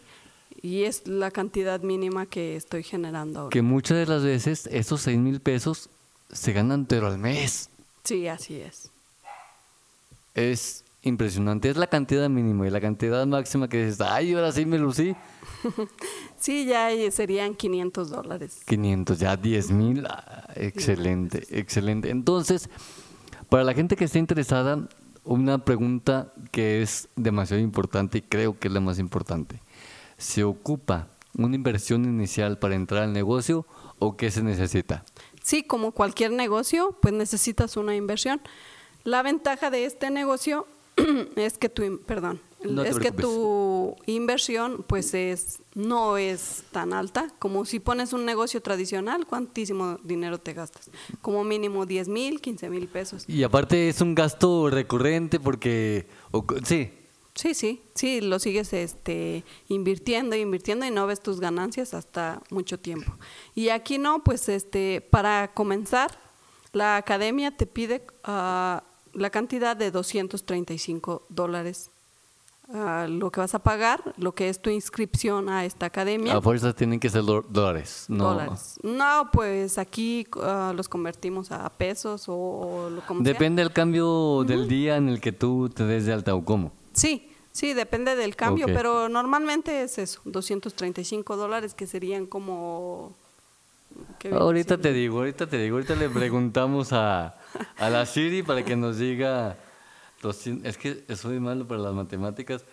y 0.63 0.85
es 0.85 1.07
la 1.07 1.31
cantidad 1.31 1.81
mínima 1.81 2.27
que 2.27 2.57
estoy 2.57 2.83
generando 2.83 3.41
ahora. 3.41 3.51
Que 3.51 3.63
muchas 3.63 3.99
de 3.99 4.07
las 4.07 4.23
veces 4.23 4.69
esos 4.71 5.03
6 5.03 5.19
mil 5.19 5.41
pesos 5.41 5.91
se 6.31 6.53
ganan 6.53 6.87
pero 6.87 7.09
al 7.09 7.19
mes. 7.19 7.71
Sí, 8.05 8.29
así 8.29 8.57
es. 8.57 8.91
Es 10.37 10.85
impresionante. 11.01 11.71
Es 11.71 11.79
la 11.79 11.87
cantidad 11.87 12.29
mínima 12.29 12.67
y 12.67 12.71
la 12.71 12.81
cantidad 12.81 13.27
máxima 13.27 13.69
que 13.69 13.87
dices, 13.87 14.01
ay, 14.03 14.35
ahora 14.35 14.53
sí 14.53 14.67
me 14.67 14.79
lucí. 14.79 15.17
Sí, 16.39 16.67
ya 16.67 16.91
serían 17.11 17.55
500 17.55 18.11
dólares. 18.11 18.61
500, 18.67 19.19
ya 19.19 19.37
10 19.37 19.71
mil. 19.71 20.07
ah, 20.07 20.47
excelente, 20.55 21.45
excelente. 21.51 22.11
Entonces, 22.11 22.69
para 23.49 23.65
la 23.65 23.73
gente 23.73 23.97
que 23.97 24.05
esté 24.05 24.19
interesada, 24.19 24.87
una 25.25 25.65
pregunta 25.65 26.35
que 26.53 26.83
es 26.83 27.09
demasiado 27.17 27.63
importante 27.63 28.19
y 28.19 28.23
creo 28.23 28.59
que 28.59 28.69
es 28.69 28.75
la 28.75 28.81
más 28.81 28.99
importante. 28.99 29.63
¿Se 30.19 30.45
ocupa 30.45 31.09
una 31.37 31.57
inversión 31.57 32.05
inicial 32.05 32.59
para 32.59 32.75
entrar 32.75 33.05
al 33.05 33.15
negocio 33.15 33.67
o 33.99 34.17
qué 34.17 34.31
se 34.31 34.43
necesita? 34.43 35.05
Sí, 35.43 35.63
como 35.63 35.93
cualquier 35.93 36.33
negocio, 36.33 36.99
pues 37.01 37.15
necesitas 37.15 37.79
una 37.79 37.97
inversión. 37.97 38.43
La 39.07 39.23
ventaja 39.23 39.71
de 39.71 39.85
este 39.85 40.11
negocio 40.11 40.67
es 41.37 41.59
que 41.59 41.69
tu, 41.69 42.01
perdón, 42.03 42.41
No 42.65 42.83
es 42.83 42.99
que 42.99 43.13
tu 43.13 43.95
inversión 44.07 44.85
pues 44.87 45.15
es 45.15 45.61
no 45.75 46.17
es 46.17 46.65
tan 46.73 46.93
alta 46.93 47.29
como 47.39 47.65
si 47.65 47.79
pones 47.79 48.13
un 48.13 48.25
negocio 48.25 48.61
tradicional, 48.63 49.25
¿cuántísimo 49.25 49.99
dinero 50.03 50.39
te 50.39 50.55
gastas? 50.55 50.91
Como 51.23 51.45
mínimo 51.45 51.87
10 51.87 52.09
mil, 52.09 52.41
15 52.41 52.69
mil 52.69 52.89
pesos. 52.89 53.25
Y 53.29 53.45
aparte 53.45 53.89
es 53.89 54.01
un 54.01 54.17
gasto 54.17 54.71
recurrente 54.71 55.39
porque, 55.39 56.09
o- 56.33 56.45
sí, 56.65 56.91
Sí, 57.37 57.53
sí, 57.55 57.83
sí, 57.95 58.23
lo 58.23 58.39
sigues 58.39 58.73
este, 58.73 59.45
invirtiendo, 59.69 60.35
invirtiendo 60.35 60.85
y 60.87 60.91
no 60.91 61.07
ves 61.07 61.21
tus 61.23 61.39
ganancias 61.39 61.93
hasta 61.95 62.43
mucho 62.51 62.81
tiempo. 62.81 63.13
Y 63.55 63.69
aquí 63.69 63.99
no, 63.99 64.25
pues 64.25 64.49
este, 64.49 65.03
para 65.03 65.53
comenzar, 65.53 66.19
la 66.73 66.97
academia 66.97 67.51
te 67.55 67.67
pide 67.67 68.07
ah, 68.25 68.83
la 69.17 69.31
cantidad 69.31 69.77
de 69.77 69.91
235 69.91 71.27
dólares. 71.29 71.91
ah, 72.75 73.07
lo 73.09 73.31
que 73.31 73.41
vas 73.41 73.55
a 73.55 73.61
pagar, 73.61 74.13
lo 74.17 74.35
que 74.35 74.49
es 74.49 74.61
tu 74.61 74.71
inscripción 74.71 75.49
a 75.49 75.65
esta 75.65 75.87
academia. 75.87 76.37
a 76.37 76.41
fuerzas 76.43 76.75
tienen 76.75 76.99
que 76.99 77.09
ser 77.09 77.23
dólares. 77.23 78.07
No. 78.09 78.31
dólares. 78.31 78.79
No, 78.83 79.31
pues 79.33 79.79
aquí 79.79 80.27
ah, 80.43 80.73
los 80.75 80.89
convertimos 80.89 81.53
a 81.53 81.69
pesos 81.71 82.29
o, 82.29 82.35
o 82.35 82.91
lo 82.91 83.01
como 83.07 83.23
sea. 83.23 83.33
Depende 83.33 83.63
del 83.63 83.73
cambio 83.73 84.43
del 84.45 84.67
día 84.69 84.97
en 84.97 85.09
el 85.09 85.21
que 85.21 85.33
tú 85.33 85.69
te 85.69 85.85
des 85.85 86.07
de 86.07 86.13
alta 86.13 86.35
o 86.35 86.45
cómo. 86.45 86.73
Sí, 86.93 87.31
sí, 87.53 87.73
depende 87.73 88.17
del 88.17 88.35
cambio, 88.35 88.67
pero 88.67 89.09
normalmente 89.09 89.83
es 89.83 89.99
eso, 89.99 90.21
235 90.25 91.37
dólares 91.37 91.75
que 91.75 91.87
serían 91.87 92.27
como... 92.27 93.15
¿qué 94.19 94.29
viene 94.29 94.43
Ahorita 94.43 94.79
te 94.79 94.93
digo, 94.93 95.19
ahorita 95.19 95.47
te 95.47 95.59
digo, 95.59 95.77
ahorita 95.77 95.95
le 95.95 96.09
preguntamos 96.09 96.93
a, 96.93 97.37
a 97.77 97.91
la 97.91 98.07
Siri 98.07 98.43
para 98.43 98.65
que 98.65 98.77
nos 98.77 98.99
diga. 98.99 99.57
200 100.23 100.67
es 100.67 100.79
que 100.79 101.05
soy 101.15 101.41
malo 101.41 101.69
para 101.69 101.81
las 101.81 101.95
matemáticas 101.95 102.65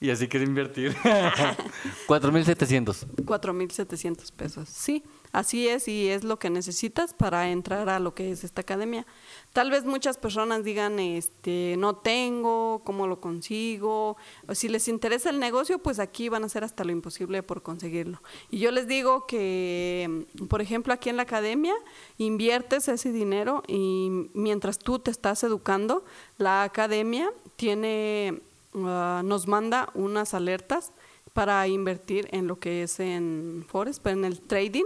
y 0.00 0.10
así 0.10 0.28
quiero 0.28 0.46
invertir. 0.46 0.94
4.700. 2.08 3.06
4.700 3.24 4.32
pesos. 4.32 4.68
Sí, 4.68 5.04
así 5.32 5.68
es 5.68 5.88
y 5.88 6.08
es 6.08 6.24
lo 6.24 6.38
que 6.38 6.50
necesitas 6.50 7.14
para 7.14 7.50
entrar 7.50 7.88
a 7.88 7.98
lo 7.98 8.14
que 8.14 8.30
es 8.30 8.44
esta 8.44 8.62
academia. 8.62 9.06
Tal 9.52 9.70
vez 9.70 9.84
muchas 9.84 10.18
personas 10.18 10.64
digan, 10.64 10.98
este, 10.98 11.74
no 11.78 11.96
tengo, 11.96 12.82
¿cómo 12.84 13.06
lo 13.06 13.20
consigo? 13.20 14.16
Si 14.52 14.68
les 14.68 14.88
interesa 14.88 15.30
el 15.30 15.40
negocio, 15.40 15.78
pues 15.78 15.98
aquí 15.98 16.28
van 16.28 16.42
a 16.42 16.46
hacer 16.46 16.64
hasta 16.64 16.84
lo 16.84 16.92
imposible 16.92 17.42
por 17.42 17.62
conseguirlo. 17.62 18.22
Y 18.50 18.58
yo 18.58 18.70
les 18.70 18.86
digo 18.86 19.26
que, 19.26 20.26
por 20.48 20.60
ejemplo, 20.60 20.92
aquí 20.92 21.08
en 21.08 21.16
la 21.16 21.22
academia 21.22 21.74
inviertes 22.18 22.88
ese 22.88 23.12
dinero 23.12 23.62
y 23.66 24.28
mientras 24.34 24.78
tú 24.78 24.98
te 24.98 25.10
estás 25.10 25.42
educando, 25.44 26.04
la 26.38 26.62
academia 26.62 27.32
tiene, 27.56 28.40
ah, 28.74 29.22
nos 29.24 29.46
manda 29.46 29.90
unas 29.94 30.34
alertas 30.34 30.92
para 31.32 31.66
invertir 31.68 32.28
en 32.32 32.46
lo 32.46 32.58
que 32.58 32.82
es 32.82 33.00
en 33.00 33.64
Forex, 33.68 34.00
pero 34.00 34.18
en 34.18 34.24
el 34.24 34.40
trading. 34.40 34.84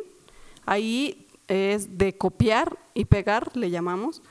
Ahí 0.67 1.27
es 1.49 1.99
de 1.99 2.17
copiar 2.17 2.79
y 2.95 3.05
pegar, 3.05 3.57
le 3.57 3.71
llamamos. 3.71 4.23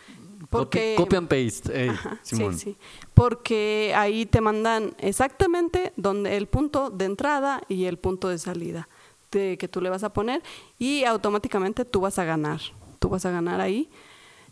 Porque, 0.50 0.96
Copy, 0.98 1.16
and 1.16 1.28
paste. 1.28 1.90
Ajá, 1.90 2.20
sí, 2.22 2.36
Simón. 2.36 2.58
sí. 2.58 2.78
Porque 3.14 3.94
ahí 3.96 4.26
te 4.26 4.42
mandan 4.42 4.94
exactamente 5.00 5.94
donde 5.96 6.38
el 6.38 6.48
punto 6.48 6.90
de 6.90 7.06
entrada 7.06 7.62
y 7.70 7.86
el 7.86 7.98
punto 7.98 8.30
de 8.30 8.38
salida 8.38 8.88
de 9.32 9.58
que 9.58 9.68
tú 9.68 9.82
le 9.82 9.90
vas 9.90 10.04
a 10.04 10.14
poner 10.14 10.44
y 10.78 11.06
automáticamente 11.06 11.86
tú 11.86 12.02
vas 12.02 12.20
a 12.20 12.24
ganar. 12.24 12.62
Tú 13.00 13.10
vas 13.10 13.26
a 13.26 13.32
ganar 13.32 13.62
ahí. 13.62 13.90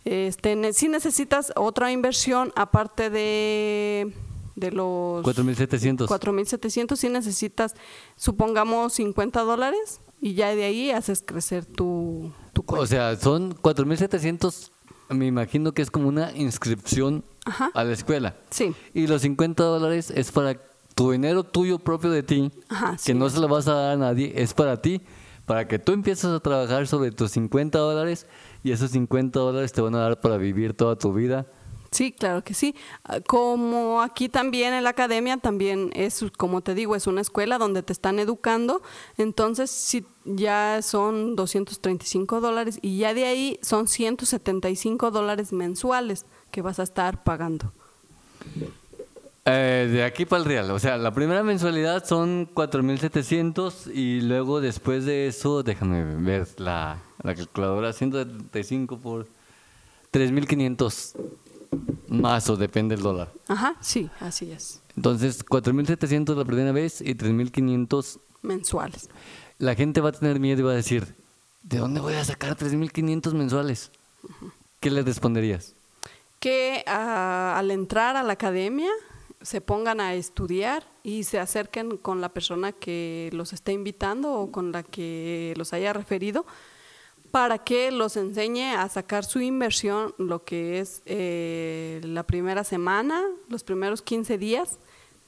Este, 0.04 0.74
si 0.74 0.88
necesitas 0.88 1.54
otra 1.56 1.92
inversión 1.92 2.52
aparte 2.56 3.10
de, 3.12 4.12
de 4.56 4.72
los 4.72 5.24
4.700. 5.26 6.08
4.700, 6.08 6.96
si 6.96 7.10
necesitas, 7.10 7.76
supongamos, 8.16 8.94
50 8.94 9.42
dólares 9.42 10.02
y 10.20 10.34
ya 10.34 10.56
de 10.56 10.64
ahí 10.64 10.92
haces 10.92 11.24
crecer 11.26 11.66
tu, 11.66 12.32
tu 12.54 12.64
cuenta. 12.64 12.84
O 12.84 12.88
sea, 12.88 13.16
son 13.16 13.56
4.700. 13.56 14.72
Me 15.10 15.26
imagino 15.26 15.74
que 15.74 15.82
es 15.82 15.92
como 15.92 16.08
una 16.08 16.32
inscripción 16.36 17.24
Ajá. 17.46 17.72
a 17.74 17.84
la 17.84 17.94
escuela. 17.94 18.36
Sí. 18.50 18.74
Y 18.94 19.08
los 19.08 19.24
50 19.24 19.64
dólares 19.64 20.12
es 20.16 20.32
para 20.32 20.60
tu 20.96 21.12
dinero 21.12 21.44
tuyo 21.44 21.80
propio 21.80 22.12
de 22.12 22.24
ti, 22.24 22.52
Ajá, 22.70 22.98
que 23.04 23.14
no 23.14 23.30
se 23.30 23.40
lo 23.40 23.48
vas 23.48 23.68
a 23.68 23.74
dar 23.74 23.92
a 23.94 23.98
nadie, 23.98 24.34
es 24.36 24.54
para 24.54 24.82
ti, 24.82 25.02
para 25.46 25.68
que 25.68 25.80
tú 25.80 25.94
empieces 25.94 26.26
a 26.26 26.40
trabajar 26.40 26.86
sobre 26.88 27.12
tus 27.12 27.32
50 27.32 27.78
dólares 27.80 28.28
y 28.64 28.72
esos 28.72 28.92
50 28.92 29.40
dólares 29.40 29.72
te 29.72 29.82
van 29.82 29.96
a 29.96 30.00
dar 30.00 30.20
para 30.22 30.38
vivir 30.38 30.74
toda 30.74 30.98
tu 30.98 31.14
vida 31.14 31.48
Sí, 31.92 32.14
claro 32.14 32.42
que 32.42 32.54
sí. 32.54 32.74
Ah, 33.04 33.20
Como 33.20 34.02
aquí 34.02 34.30
también 34.30 34.74
en 34.74 34.86
la 34.86 34.92
academia, 34.92 35.36
también 35.36 35.92
es, 35.94 36.24
como 36.38 36.62
te 36.62 36.74
digo, 36.74 36.96
es 36.96 37.06
una 37.06 37.20
escuela 37.20 37.58
donde 37.58 37.84
te 37.84 37.92
están 37.92 38.18
educando. 38.18 38.82
Entonces, 39.18 39.70
si 39.70 40.06
ya 40.24 40.80
son 40.84 41.36
235 41.36 42.40
dólares 42.40 42.80
y 42.82 42.98
ya 42.98 43.14
de 43.14 43.26
ahí 43.26 43.60
son 43.62 43.90
175 43.90 45.12
dólares 45.12 45.52
mensuales 45.52 46.26
que 46.50 46.62
vas 46.62 46.80
a 46.80 46.84
estar 46.84 47.26
pagando. 47.26 47.74
Eh, 49.44 49.90
de 49.92 50.06
aquí 50.06 50.26
para 50.26 50.44
el 50.44 50.48
real, 50.48 50.72
o 50.72 50.80
sea, 50.80 50.98
la 50.98 51.12
primera 51.14 51.44
mensualidad 51.44 52.06
son 52.06 52.48
4.700 52.54 53.94
y 53.94 54.22
luego 54.22 54.62
después 54.62 55.04
de 55.04 55.28
eso, 55.28 55.64
déjame 55.64 56.06
ver 56.24 56.48
la, 56.58 57.00
la 57.22 57.36
calculadora, 57.36 57.92
175 57.92 58.98
por 59.00 59.28
3.500 60.14 61.16
más 62.08 62.50
o 62.50 62.58
depende 62.58 62.96
del 62.96 63.04
dólar. 63.04 63.32
Ajá, 63.48 63.76
sí, 63.82 64.10
así 64.20 64.52
es. 64.52 64.82
Entonces, 64.96 65.46
4.700 65.46 66.36
la 66.36 66.46
primera 66.46 66.72
vez 66.72 67.02
y 67.02 67.16
3.500 67.16 68.20
Mensuales. 68.44 69.10
la 69.60 69.76
gente 69.76 70.02
va 70.02 70.10
a 70.10 70.12
tener 70.14 70.40
miedo 70.40 70.62
y 70.62 70.64
va 70.64 70.72
a 70.72 70.76
decir, 70.76 71.16
¿de 71.64 71.78
dónde 71.78 72.02
voy 72.02 72.14
a 72.16 72.26
sacar 72.26 72.58
3.500 72.58 73.34
mensuales? 73.34 73.92
¿Qué 74.80 74.90
le 74.90 75.04
responderías? 75.04 75.76
que 76.42 76.84
ah, 76.88 77.54
al 77.56 77.70
entrar 77.70 78.18
a 78.18 78.24
la 78.24 78.34
academia 78.34 78.90
se 79.42 79.62
pongan 79.62 80.02
a 80.02 80.16
estudiar 80.16 80.84
y 81.04 81.24
se 81.24 81.40
acerquen 81.40 81.98
con 81.98 82.20
la 82.20 82.30
persona 82.30 82.72
que 82.72 83.30
los 83.32 83.54
esté 83.54 83.74
invitando 83.74 84.34
o 84.34 84.52
con 84.52 84.72
la 84.72 84.82
que 84.82 85.54
los 85.56 85.72
haya 85.72 85.94
referido 85.94 86.46
para 87.32 87.60
que 87.60 87.92
los 87.92 88.18
enseñe 88.18 88.76
a 88.76 88.88
sacar 88.90 89.24
su 89.26 89.40
inversión, 89.40 90.14
lo 90.18 90.44
que 90.44 90.80
es 90.80 91.02
eh, 91.06 92.02
la 92.04 92.24
primera 92.24 92.64
semana, 92.64 93.24
los 93.50 93.64
primeros 93.64 94.02
15 94.02 94.38
días, 94.38 94.78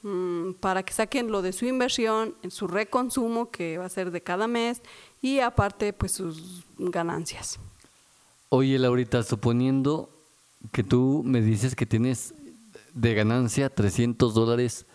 mm, 0.02 0.52
para 0.60 0.82
que 0.82 0.92
saquen 0.92 1.30
lo 1.30 1.40
de 1.42 1.52
su 1.52 1.64
inversión, 1.64 2.34
su 2.50 2.66
reconsumo, 2.66 3.50
que 3.50 3.78
va 3.78 3.86
a 3.86 3.88
ser 3.88 4.10
de 4.10 4.20
cada 4.22 4.46
mes, 4.46 4.82
y 5.22 5.38
aparte, 5.40 5.92
pues 5.94 6.12
sus 6.12 6.64
ganancias. 6.78 7.58
Oye, 8.50 8.78
Laurita, 8.78 9.22
suponiendo 9.22 10.10
que 10.72 10.84
tú 10.84 11.22
me 11.24 11.40
dices 11.40 11.74
que 11.74 11.86
tienes 11.86 12.34
de 12.92 13.14
ganancia 13.14 13.70
300 13.70 14.34
dólares 14.34 14.86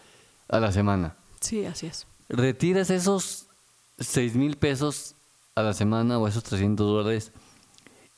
a 0.48 0.60
la 0.60 0.72
semana, 0.72 1.16
Sí, 1.42 1.66
así 1.66 1.88
es. 1.88 2.06
retiras 2.30 2.90
esos 2.90 3.48
6 4.00 4.36
mil 4.36 4.56
pesos 4.58 5.16
a 5.60 5.64
la 5.64 5.74
semana 5.74 6.18
o 6.20 6.28
esos 6.28 6.44
300 6.44 6.86
dólares. 6.88 7.32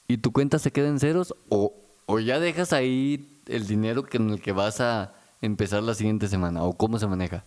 Y 0.08 0.18
tu 0.18 0.32
cuenta 0.32 0.60
se 0.60 0.72
queda 0.72 0.88
en 0.90 1.00
ceros 1.00 1.34
o, 1.50 1.74
o 2.06 2.20
ya 2.20 2.40
dejas 2.40 2.74
ahí 2.74 3.28
el 3.48 3.68
dinero 3.68 4.04
que- 4.04 4.18
en 4.18 4.30
el 4.32 4.42
que 4.42 4.52
vas 4.52 4.82
a 4.82 5.14
empezar 5.42 5.82
la 5.84 5.94
siguiente 5.96 6.28
semana 6.28 6.64
o 6.64 6.74
cómo 6.74 7.00
se 7.00 7.08
maneja. 7.08 7.44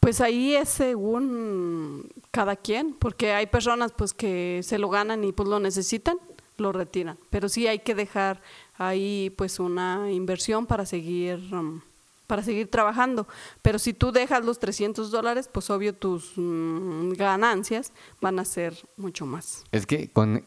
Pues 0.00 0.20
ahí 0.20 0.54
es 0.54 0.68
según 0.68 2.08
cada 2.30 2.56
quien, 2.56 2.94
porque 2.94 3.32
hay 3.32 3.46
personas 3.46 3.92
pues 3.96 4.12
que 4.14 4.60
se 4.64 4.78
lo 4.78 4.88
ganan 4.88 5.22
y 5.24 5.32
pues 5.32 5.48
lo 5.48 5.60
necesitan, 5.60 6.16
lo 6.58 6.72
retiran, 6.72 7.18
pero 7.30 7.48
sí 7.48 7.66
hay 7.66 7.78
que 7.80 7.94
dejar 7.94 8.40
ahí 8.78 9.32
pues 9.36 9.60
una 9.60 10.10
inversión 10.10 10.66
para 10.66 10.86
seguir 10.86 11.36
um, 11.54 11.80
para 12.26 12.42
seguir 12.42 12.70
trabajando, 12.70 13.26
pero 13.60 13.78
si 13.78 13.92
tú 13.92 14.12
dejas 14.12 14.44
los 14.44 14.58
300 14.58 15.10
dólares, 15.10 15.48
pues 15.52 15.68
obvio 15.70 15.94
tus 15.94 16.32
mm, 16.36 17.12
ganancias 17.12 17.92
van 18.20 18.38
a 18.38 18.44
ser 18.44 18.74
mucho 18.96 19.26
más. 19.26 19.64
Es 19.72 19.86
que 19.86 20.10
con 20.10 20.44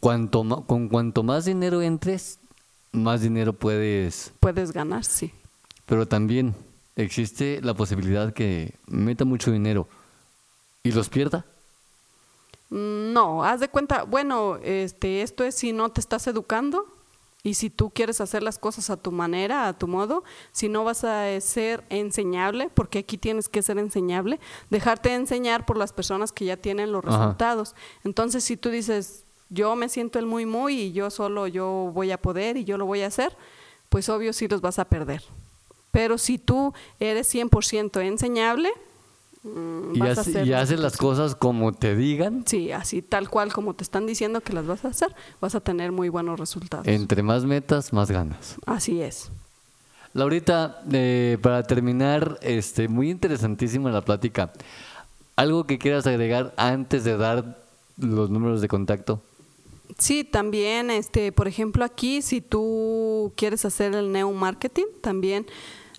cuanto, 0.00 0.64
con 0.66 0.88
cuanto 0.88 1.22
más 1.22 1.44
dinero 1.44 1.80
entres, 1.80 2.38
más 2.92 3.22
dinero 3.22 3.52
puedes 3.52 4.32
Puedes 4.40 4.72
ganar, 4.72 5.04
sí. 5.04 5.32
Pero 5.86 6.06
también 6.06 6.54
existe 6.96 7.60
la 7.62 7.74
posibilidad 7.74 8.32
que 8.32 8.74
meta 8.86 9.24
mucho 9.24 9.50
dinero 9.50 9.88
y 10.82 10.92
los 10.92 11.08
pierda. 11.08 11.46
Mm, 12.70 13.12
No, 13.12 13.44
haz 13.44 13.60
de 13.60 13.68
cuenta, 13.68 14.02
bueno, 14.04 14.56
este, 14.62 15.22
esto 15.22 15.44
es 15.44 15.54
si 15.54 15.72
no 15.72 15.90
te 15.90 16.00
estás 16.00 16.26
educando 16.26 16.86
y 17.44 17.54
si 17.54 17.70
tú 17.70 17.90
quieres 17.90 18.20
hacer 18.20 18.42
las 18.42 18.58
cosas 18.58 18.88
a 18.90 18.96
tu 18.96 19.10
manera, 19.10 19.66
a 19.66 19.76
tu 19.76 19.88
modo, 19.88 20.22
si 20.52 20.68
no 20.68 20.84
vas 20.84 21.02
a 21.02 21.40
ser 21.40 21.82
enseñable, 21.90 22.70
porque 22.72 23.00
aquí 23.00 23.18
tienes 23.18 23.48
que 23.48 23.62
ser 23.62 23.78
enseñable, 23.78 24.38
dejarte 24.70 25.12
enseñar 25.12 25.66
por 25.66 25.76
las 25.76 25.92
personas 25.92 26.30
que 26.30 26.44
ya 26.44 26.56
tienen 26.56 26.92
los 26.92 27.04
Ajá. 27.04 27.18
resultados. 27.18 27.74
Entonces, 28.04 28.44
si 28.44 28.56
tú 28.56 28.68
dices, 28.70 29.24
yo 29.50 29.74
me 29.74 29.88
siento 29.88 30.20
el 30.20 30.26
muy 30.26 30.46
muy 30.46 30.80
y 30.80 30.92
yo 30.92 31.10
solo 31.10 31.48
yo 31.48 31.90
voy 31.92 32.12
a 32.12 32.20
poder 32.22 32.56
y 32.56 32.64
yo 32.64 32.78
lo 32.78 32.86
voy 32.86 33.02
a 33.02 33.08
hacer, 33.08 33.36
pues 33.88 34.08
obvio 34.08 34.32
sí 34.32 34.46
los 34.46 34.60
vas 34.60 34.78
a 34.78 34.84
perder. 34.84 35.22
Pero 35.90 36.18
si 36.18 36.38
tú 36.38 36.72
eres 37.00 37.32
100% 37.34 38.02
enseñable, 38.02 38.72
mm, 39.42 39.96
Y, 39.96 40.00
hace- 40.02 40.20
hacer 40.20 40.46
y 40.46 40.50
las 40.50 40.62
haces 40.64 40.80
las 40.80 40.96
cosas 40.96 41.34
como 41.34 41.72
te 41.72 41.94
digan. 41.96 42.44
Sí, 42.46 42.72
así 42.72 43.02
tal 43.02 43.28
cual 43.28 43.52
como 43.52 43.74
te 43.74 43.82
están 43.84 44.06
diciendo 44.06 44.40
que 44.40 44.52
las 44.52 44.66
vas 44.66 44.84
a 44.84 44.88
hacer, 44.88 45.14
vas 45.40 45.54
a 45.54 45.60
tener 45.60 45.92
muy 45.92 46.08
buenos 46.08 46.38
resultados. 46.38 46.86
Entre 46.86 47.22
más 47.22 47.44
metas, 47.44 47.92
más 47.92 48.10
ganas. 48.10 48.56
Así 48.66 49.00
es. 49.02 49.30
Laurita, 50.14 50.82
eh, 50.92 51.38
para 51.40 51.62
terminar, 51.62 52.38
este, 52.42 52.86
muy 52.88 53.10
interesantísima 53.10 53.90
la 53.90 54.02
plática. 54.02 54.52
¿Algo 55.36 55.64
que 55.64 55.78
quieras 55.78 56.06
agregar 56.06 56.52
antes 56.58 57.04
de 57.04 57.16
dar 57.16 57.58
los 57.96 58.28
números 58.28 58.60
de 58.60 58.68
contacto? 58.68 59.22
Sí, 59.98 60.24
también, 60.24 60.90
este, 60.90 61.32
por 61.32 61.48
ejemplo, 61.48 61.84
aquí 61.84 62.20
si 62.22 62.40
tú 62.42 63.32
quieres 63.36 63.64
hacer 63.64 63.94
el 63.94 64.12
neo 64.12 64.30
marketing, 64.32 64.84
también 65.00 65.46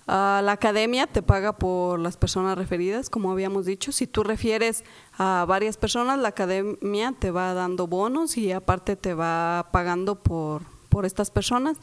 ah, 0.07 0.41
la 0.43 0.53
academia 0.53 1.07
te 1.07 1.21
paga 1.21 1.53
por 1.53 1.99
las 1.99 2.17
personas 2.17 2.57
referidas, 2.57 3.09
como 3.09 3.31
habíamos 3.31 3.65
dicho. 3.65 3.91
Si 3.91 4.07
tú 4.07 4.23
refieres 4.23 4.83
a 5.17 5.45
varias 5.47 5.77
personas, 5.77 6.19
la 6.19 6.29
academia 6.29 7.13
te 7.17 7.31
va 7.31 7.53
dando 7.53 7.87
bonos 7.87 8.37
y 8.37 8.51
aparte 8.51 8.95
te 8.95 9.13
va 9.13 9.69
pagando 9.71 10.15
por, 10.15 10.63
por 10.89 11.05
estas 11.05 11.31
personas. 11.31 11.77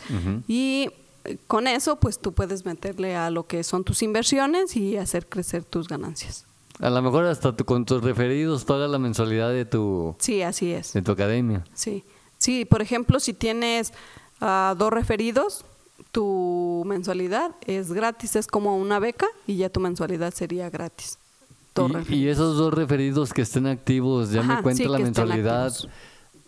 Y 0.49 0.91
eh, 1.25 1.39
con 1.47 1.67
eso, 1.67 1.97
pues 1.97 2.19
tú 2.19 2.33
puedes 2.33 2.65
meterle 2.65 3.17
a 3.17 3.31
lo 3.31 3.47
que 3.47 3.63
son 3.65 3.85
tus 3.85 4.03
inversiones 4.03 4.77
y 4.77 4.97
hacer 4.97 5.27
crecer 5.29 5.65
tus 5.65 5.89
ganancias. 5.89 6.47
A 6.81 6.89
lo 6.89 7.03
mejor 7.03 7.27
hasta 7.27 7.55
tu- 7.55 7.65
con 7.67 7.85
tus 7.85 8.03
referidos 8.03 8.65
pagas 8.65 8.89
la 8.91 8.99
mensualidad 8.99 9.51
de 9.51 9.67
tu, 9.67 10.17
Sí, 10.19 10.41
así 10.43 10.73
es. 10.73 10.95
de 10.95 11.03
tu 11.03 11.13
academia. 11.13 11.63
Sí, 11.75 12.05
sí, 12.39 12.65
por 12.65 12.81
ejemplo, 12.81 13.21
si 13.21 13.35
tienes 13.35 13.93
ah, 14.41 14.75
dos 14.79 14.91
referidos, 14.91 15.67
tu 16.13 16.83
mensualidad 16.87 17.53
es 17.67 17.93
gratis, 17.93 18.37
es 18.37 18.47
como 18.47 18.77
una 18.77 18.99
beca 18.99 19.27
y 19.47 19.57
ya 19.57 19.69
tu 19.69 19.81
mensualidad 19.81 20.33
sería 20.35 20.71
gratis. 20.71 21.19
Y, 22.09 22.15
y 22.15 22.29
esos 22.29 22.57
dos 22.57 22.75
referidos 22.75 23.33
que 23.33 23.43
estén 23.43 23.67
activos, 23.67 24.31
¿ya 24.33 24.41
Ajá, 24.41 24.57
me 24.57 24.63
cuenta 24.63 24.83
sí, 24.83 24.89
la 24.89 24.99
mensualidad 24.99 25.73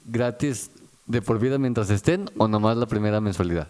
gratis 0.05 0.71
de 1.07 1.23
por 1.23 1.39
vida 1.39 1.59
mientras 1.59 1.91
estén 1.91 2.29
o 2.37 2.49
nomás 2.49 2.77
la 2.77 2.87
primera 2.87 3.21
mensualidad? 3.21 3.69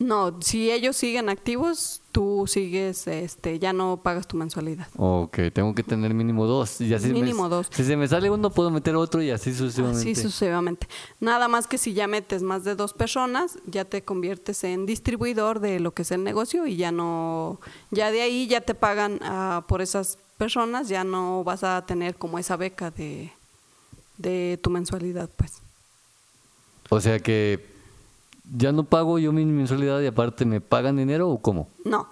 No, 0.00 0.36
si 0.42 0.72
ellos 0.72 0.96
siguen 0.96 1.28
activos, 1.28 2.00
tú 2.10 2.46
sigues, 2.48 3.06
este, 3.06 3.60
ya 3.60 3.72
no 3.72 4.00
pagas 4.02 4.26
tu 4.26 4.36
mensualidad. 4.36 4.88
Ok, 4.96 5.38
tengo 5.52 5.72
que 5.72 5.84
tener 5.84 6.12
mínimo 6.14 6.46
dos. 6.46 6.80
Y 6.80 6.92
así 6.92 7.06
me- 7.08 7.14
Mínimo 7.14 7.48
dos. 7.48 7.68
Si 7.70 7.84
se 7.84 7.96
me 7.96 8.08
sale 8.08 8.28
uno, 8.28 8.50
puedo 8.50 8.70
meter 8.70 8.96
otro 8.96 9.22
y 9.22 9.30
así 9.30 9.54
sucesivamente. 9.54 10.00
Así 10.10 10.20
sucesivamente. 10.20 10.88
Nada 11.20 11.46
más 11.46 11.68
que 11.68 11.78
si 11.78 11.92
ya 11.94 12.08
metes 12.08 12.42
más 12.42 12.64
de 12.64 12.74
dos 12.74 12.92
personas, 12.92 13.56
ya 13.66 13.84
te 13.84 14.02
conviertes 14.02 14.64
en 14.64 14.84
distribuidor 14.84 15.60
de 15.60 15.78
lo 15.78 15.92
que 15.92 16.02
es 16.02 16.10
el 16.10 16.24
negocio 16.24 16.66
y 16.66 16.74
ya 16.76 16.90
no, 16.90 17.60
ya 17.92 18.10
de 18.10 18.22
ahí 18.22 18.48
ya 18.48 18.60
te 18.62 18.74
pagan 18.74 19.20
ah, 19.22 19.64
por 19.68 19.80
esas 19.80 20.18
personas, 20.38 20.88
ya 20.88 21.04
no 21.04 21.44
vas 21.44 21.62
a 21.62 21.86
tener 21.86 22.16
como 22.16 22.40
esa 22.40 22.56
beca 22.56 22.90
de, 22.90 23.30
de 24.18 24.58
tu 24.60 24.70
mensualidad, 24.70 25.30
pues. 25.36 25.52
O 26.90 27.00
sea 27.00 27.20
que 27.20 27.72
ya 28.44 28.72
no 28.72 28.84
pago 28.84 29.18
yo 29.18 29.32
mi 29.32 29.44
mensualidad 29.44 30.00
y 30.00 30.06
aparte 30.06 30.44
me 30.44 30.60
pagan 30.60 30.96
dinero 30.96 31.28
o 31.28 31.40
cómo? 31.40 31.68
No. 31.84 32.08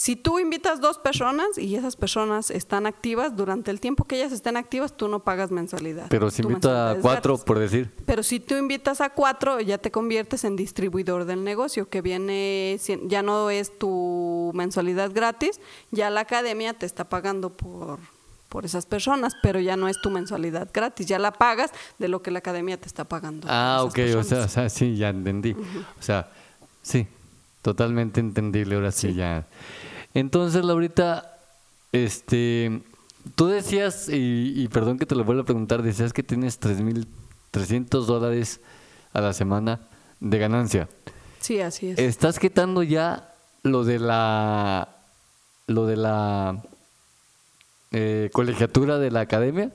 Si 0.00 0.16
tú 0.16 0.38
invitas 0.38 0.80
dos 0.80 0.96
personas 0.96 1.58
y 1.58 1.76
esas 1.76 1.94
personas 1.94 2.50
están 2.50 2.86
activas, 2.86 3.36
durante 3.36 3.70
el 3.70 3.80
tiempo 3.80 4.04
que 4.04 4.16
ellas 4.16 4.32
estén 4.32 4.56
activas, 4.56 4.96
tú 4.96 5.08
no 5.08 5.24
pagas 5.24 5.50
mensualidad. 5.50 6.06
Pero 6.08 6.30
si 6.30 6.40
Tu 6.40 6.48
invito 6.48 6.70
a 6.70 6.96
cuatro, 7.02 7.36
por 7.36 7.58
decir. 7.58 7.92
Pero 8.06 8.22
si 8.22 8.40
tú 8.40 8.56
invitas 8.56 9.02
a 9.02 9.10
cuatro, 9.10 9.60
ya 9.60 9.76
te 9.76 9.90
conviertes 9.90 10.44
en 10.44 10.56
distribuidor 10.56 11.26
del 11.26 11.44
negocio, 11.44 11.90
que 11.90 12.00
viene, 12.00 12.80
ya 13.08 13.22
no 13.22 13.50
es 13.50 13.78
tu 13.78 14.50
mensualidad 14.54 15.10
gratis, 15.12 15.60
ya 15.90 16.08
la 16.08 16.20
academia 16.20 16.72
te 16.72 16.86
está 16.86 17.10
pagando 17.10 17.50
por, 17.50 17.98
por 18.50 18.66
esas 18.66 18.84
personas, 18.84 19.34
pero 19.42 19.60
ya 19.60 19.76
no 19.76 19.88
es 19.88 19.98
tu 20.02 20.10
mensualidad 20.10 20.68
gratis, 20.74 21.06
ya 21.06 21.18
la 21.18 21.32
pagas 21.32 21.70
de 21.98 22.08
lo 22.08 22.20
que 22.20 22.30
la 22.30 22.40
academia 22.40 22.78
te 22.78 22.88
está 22.88 23.04
pagando. 23.04 23.46
Ah, 23.48 23.80
ok, 23.82 23.98
o 24.18 24.22
sea, 24.24 24.44
o 24.44 24.48
sea, 24.48 24.68
sí, 24.68 24.96
ya 24.96 25.08
entendí. 25.08 25.52
O 25.52 26.02
sea, 26.02 26.30
sí, 26.82 27.06
totalmente 27.62 28.20
entendible, 28.20 28.74
ahora 28.74 28.90
sí, 28.90 29.14
ya. 29.14 29.46
Entonces, 30.12 30.64
Laurita, 30.64 31.38
este, 31.92 32.82
tú 33.36 33.46
decías, 33.46 34.08
y, 34.08 34.52
y 34.56 34.68
perdón 34.68 34.98
que 34.98 35.06
te 35.06 35.14
lo 35.14 35.24
vuelva 35.24 35.42
a 35.42 35.46
preguntar, 35.46 35.82
decías 35.82 36.12
que 36.12 36.24
tienes 36.24 36.60
3.300 36.60 38.04
dólares 38.04 38.60
a 39.12 39.20
la 39.20 39.32
semana 39.32 39.78
de 40.18 40.38
ganancia. 40.38 40.88
Sí, 41.38 41.60
así 41.60 41.90
es. 41.90 41.98
¿Estás 42.00 42.40
quitando 42.40 42.82
ya 42.82 43.32
lo 43.62 43.84
de 43.84 43.98
la 43.98 44.88
lo 45.66 45.86
de 45.86 45.96
la 45.96 46.62
eh, 47.92 48.30
colegiatura 48.32 48.98
de 48.98 49.10
la 49.10 49.20
academia? 49.20 49.72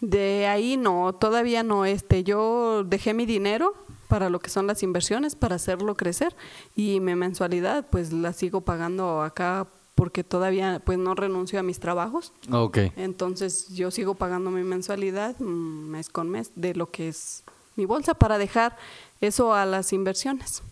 De 0.00 0.46
ahí 0.46 0.76
no, 0.76 1.12
todavía 1.14 1.62
no. 1.62 1.84
Este, 1.84 2.22
yo 2.22 2.84
dejé 2.84 3.14
mi 3.14 3.26
dinero 3.26 3.74
para 4.08 4.30
lo 4.30 4.40
que 4.40 4.50
son 4.50 4.66
las 4.66 4.82
inversiones, 4.82 5.34
para 5.34 5.56
hacerlo 5.56 5.94
crecer 5.96 6.34
y 6.74 7.00
mi 7.00 7.14
mensualidad 7.14 7.86
pues 7.90 8.12
la 8.12 8.32
sigo 8.32 8.62
pagando 8.62 9.22
acá 9.22 9.66
porque 9.94 10.22
todavía 10.22 10.80
pues 10.84 10.98
no 10.98 11.14
renuncio 11.14 11.58
a 11.58 11.62
mis 11.62 11.80
trabajos. 11.80 12.32
Ok. 12.50 12.78
Entonces 12.96 13.68
yo 13.74 13.90
sigo 13.90 14.14
pagando 14.14 14.50
mi 14.50 14.62
mensualidad 14.62 15.34
mm, 15.38 15.88
mes 15.90 16.08
con 16.08 16.30
mes 16.30 16.52
de 16.54 16.74
lo 16.74 16.90
que 16.90 17.08
es 17.08 17.42
mi 17.76 17.84
bolsa 17.84 18.14
para 18.14 18.38
dejar 18.38 18.76
eso 19.20 19.54
a 19.54 19.66
las 19.66 19.92
inversiones. 19.92 20.62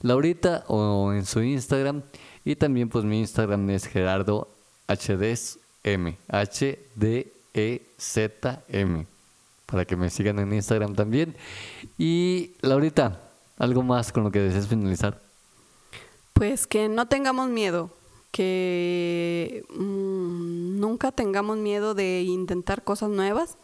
Laurita 0.00 0.64
o 0.68 1.12
en 1.12 1.24
su 1.26 1.42
Instagram. 1.42 2.02
Y 2.44 2.56
también 2.56 2.88
pues 2.88 3.04
mi 3.04 3.18
Instagram 3.20 3.68
es 3.70 3.86
Gerardo 3.86 4.48
HDSM. 4.88 6.14
H-D-E-Z-M. 7.86 9.06
Para 9.66 9.84
que 9.84 9.96
me 9.96 10.10
sigan 10.10 10.38
en 10.38 10.52
Instagram 10.52 10.94
también. 10.94 11.34
Y 11.98 12.52
Laurita, 12.60 13.20
algo 13.58 13.82
más 13.82 14.12
con 14.12 14.22
lo 14.24 14.30
que 14.30 14.38
desees 14.40 14.68
finalizar. 14.68 15.20
Pues 16.34 16.66
que 16.66 16.88
no 16.88 17.08
tengamos 17.08 17.48
miedo, 17.48 17.90
que 18.30 19.64
mm, 19.70 20.78
nunca 20.78 21.10
tengamos 21.10 21.56
miedo 21.56 21.94
de 21.94 22.22
intentar 22.22 22.84
cosas 22.84 23.08
nuevas, 23.10 23.56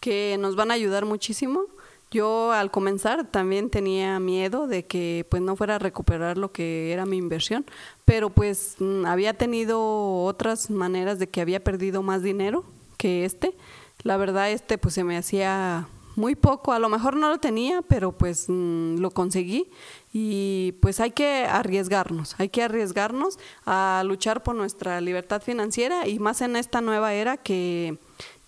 que 0.00 0.36
nos 0.38 0.56
van 0.56 0.70
a 0.70 0.74
ayudar 0.74 1.04
muchísimo. 1.04 1.66
Yo 2.10 2.50
al 2.50 2.72
comenzar 2.72 3.30
también 3.30 3.70
tenía 3.70 4.18
miedo 4.18 4.66
de 4.66 4.84
que 4.84 5.24
pues 5.30 5.42
no 5.42 5.54
fuera 5.54 5.76
a 5.76 5.78
recuperar 5.78 6.38
lo 6.38 6.50
que 6.50 6.92
era 6.92 7.06
mi 7.06 7.16
inversión, 7.16 7.64
pero 8.04 8.30
pues 8.30 8.76
mm, 8.80 9.06
había 9.06 9.34
tenido 9.34 10.24
otras 10.24 10.70
maneras 10.70 11.20
de 11.20 11.28
que 11.28 11.40
había 11.40 11.62
perdido 11.62 12.02
más 12.02 12.22
dinero 12.22 12.64
que 12.96 13.24
este. 13.24 13.54
La 14.02 14.16
verdad 14.16 14.50
este 14.50 14.76
pues 14.76 14.94
se 14.94 15.04
me 15.04 15.16
hacía 15.16 15.86
muy 16.16 16.34
poco, 16.34 16.72
a 16.72 16.78
lo 16.80 16.88
mejor 16.88 17.16
no 17.16 17.28
lo 17.28 17.38
tenía, 17.38 17.82
pero 17.82 18.12
pues 18.12 18.46
mm, 18.48 18.96
lo 18.96 19.12
conseguí 19.12 19.70
y 20.12 20.72
pues 20.82 20.98
hay 20.98 21.12
que 21.12 21.46
arriesgarnos, 21.48 22.34
hay 22.38 22.48
que 22.48 22.62
arriesgarnos 22.62 23.38
a 23.64 24.02
luchar 24.04 24.42
por 24.42 24.56
nuestra 24.56 25.00
libertad 25.00 25.42
financiera 25.42 26.08
y 26.08 26.18
más 26.18 26.40
en 26.40 26.56
esta 26.56 26.80
nueva 26.80 27.14
era 27.14 27.36
que, 27.36 27.98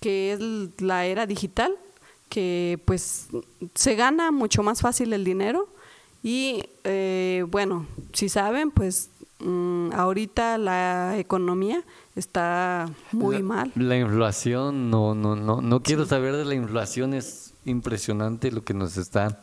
que 0.03 0.33
es 0.33 0.41
la 0.83 1.07
era 1.07 1.25
digital, 1.27 1.73
que 2.29 2.79
pues 2.85 3.29
se 3.75 3.95
gana 3.95 4.31
mucho 4.31 4.63
más 4.63 4.81
fácil 4.83 5.13
el 5.15 5.25
dinero 5.25 5.69
y 6.23 6.63
eh, 6.85 7.45
bueno, 7.49 7.87
si 8.13 8.29
saben, 8.29 8.71
pues 8.71 9.11
mm, 9.41 9.93
ahorita 9.95 10.59
la 10.59 11.17
economía 11.19 11.83
está 12.17 12.91
muy 13.13 13.37
La- 13.39 13.43
mal. 13.43 13.73
La 13.75 13.97
inflación, 13.99 14.91
no, 14.91 15.15
no, 15.15 15.35
no, 15.37 15.61
no 15.63 15.83
quiero 15.83 16.05
saber 16.07 16.37
de 16.37 16.45
la 16.45 16.55
inflación, 16.55 17.15
es 17.15 17.55
impresionante 17.65 18.51
lo 18.51 18.65
que 18.65 18.75
nos 18.75 18.97
está. 18.97 19.41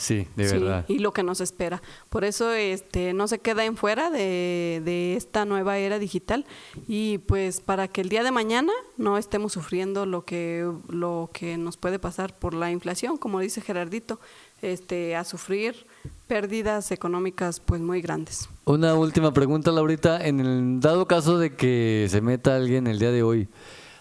Sí, 0.00 0.28
de 0.36 0.48
Sí, 0.48 0.58
verdad. 0.58 0.84
y 0.88 1.00
lo 1.00 1.12
que 1.12 1.22
nos 1.24 1.40
espera. 1.40 1.82
Por 2.08 2.24
eso 2.24 2.52
este 2.52 3.12
no 3.12 3.26
se 3.28 3.40
queda 3.40 3.64
en 3.64 3.76
fuera 3.76 4.10
de, 4.10 4.80
de 4.84 5.16
esta 5.16 5.44
nueva 5.44 5.76
era 5.78 5.98
digital 5.98 6.46
y 6.86 7.18
pues 7.18 7.60
para 7.60 7.88
que 7.88 8.00
el 8.00 8.08
día 8.08 8.22
de 8.22 8.30
mañana 8.30 8.72
no 8.96 9.18
estemos 9.18 9.52
sufriendo 9.52 10.06
lo 10.06 10.24
que 10.24 10.70
lo 10.88 11.30
que 11.32 11.58
nos 11.58 11.76
puede 11.76 11.98
pasar 11.98 12.38
por 12.38 12.54
la 12.54 12.70
inflación, 12.70 13.16
como 13.16 13.40
dice 13.40 13.60
Gerardito, 13.60 14.20
este 14.62 15.16
a 15.16 15.24
sufrir 15.24 15.84
pérdidas 16.28 16.92
económicas 16.92 17.58
pues 17.58 17.80
muy 17.80 18.00
grandes. 18.00 18.48
Una 18.66 18.94
última 18.94 19.32
pregunta, 19.32 19.72
Laurita. 19.72 20.24
En 20.24 20.38
el 20.40 20.78
dado 20.80 21.06
caso 21.08 21.38
de 21.38 21.56
que 21.56 22.06
se 22.08 22.20
meta 22.20 22.54
alguien 22.54 22.86
el 22.86 22.98
día 23.00 23.10
de 23.10 23.22
hoy, 23.24 23.48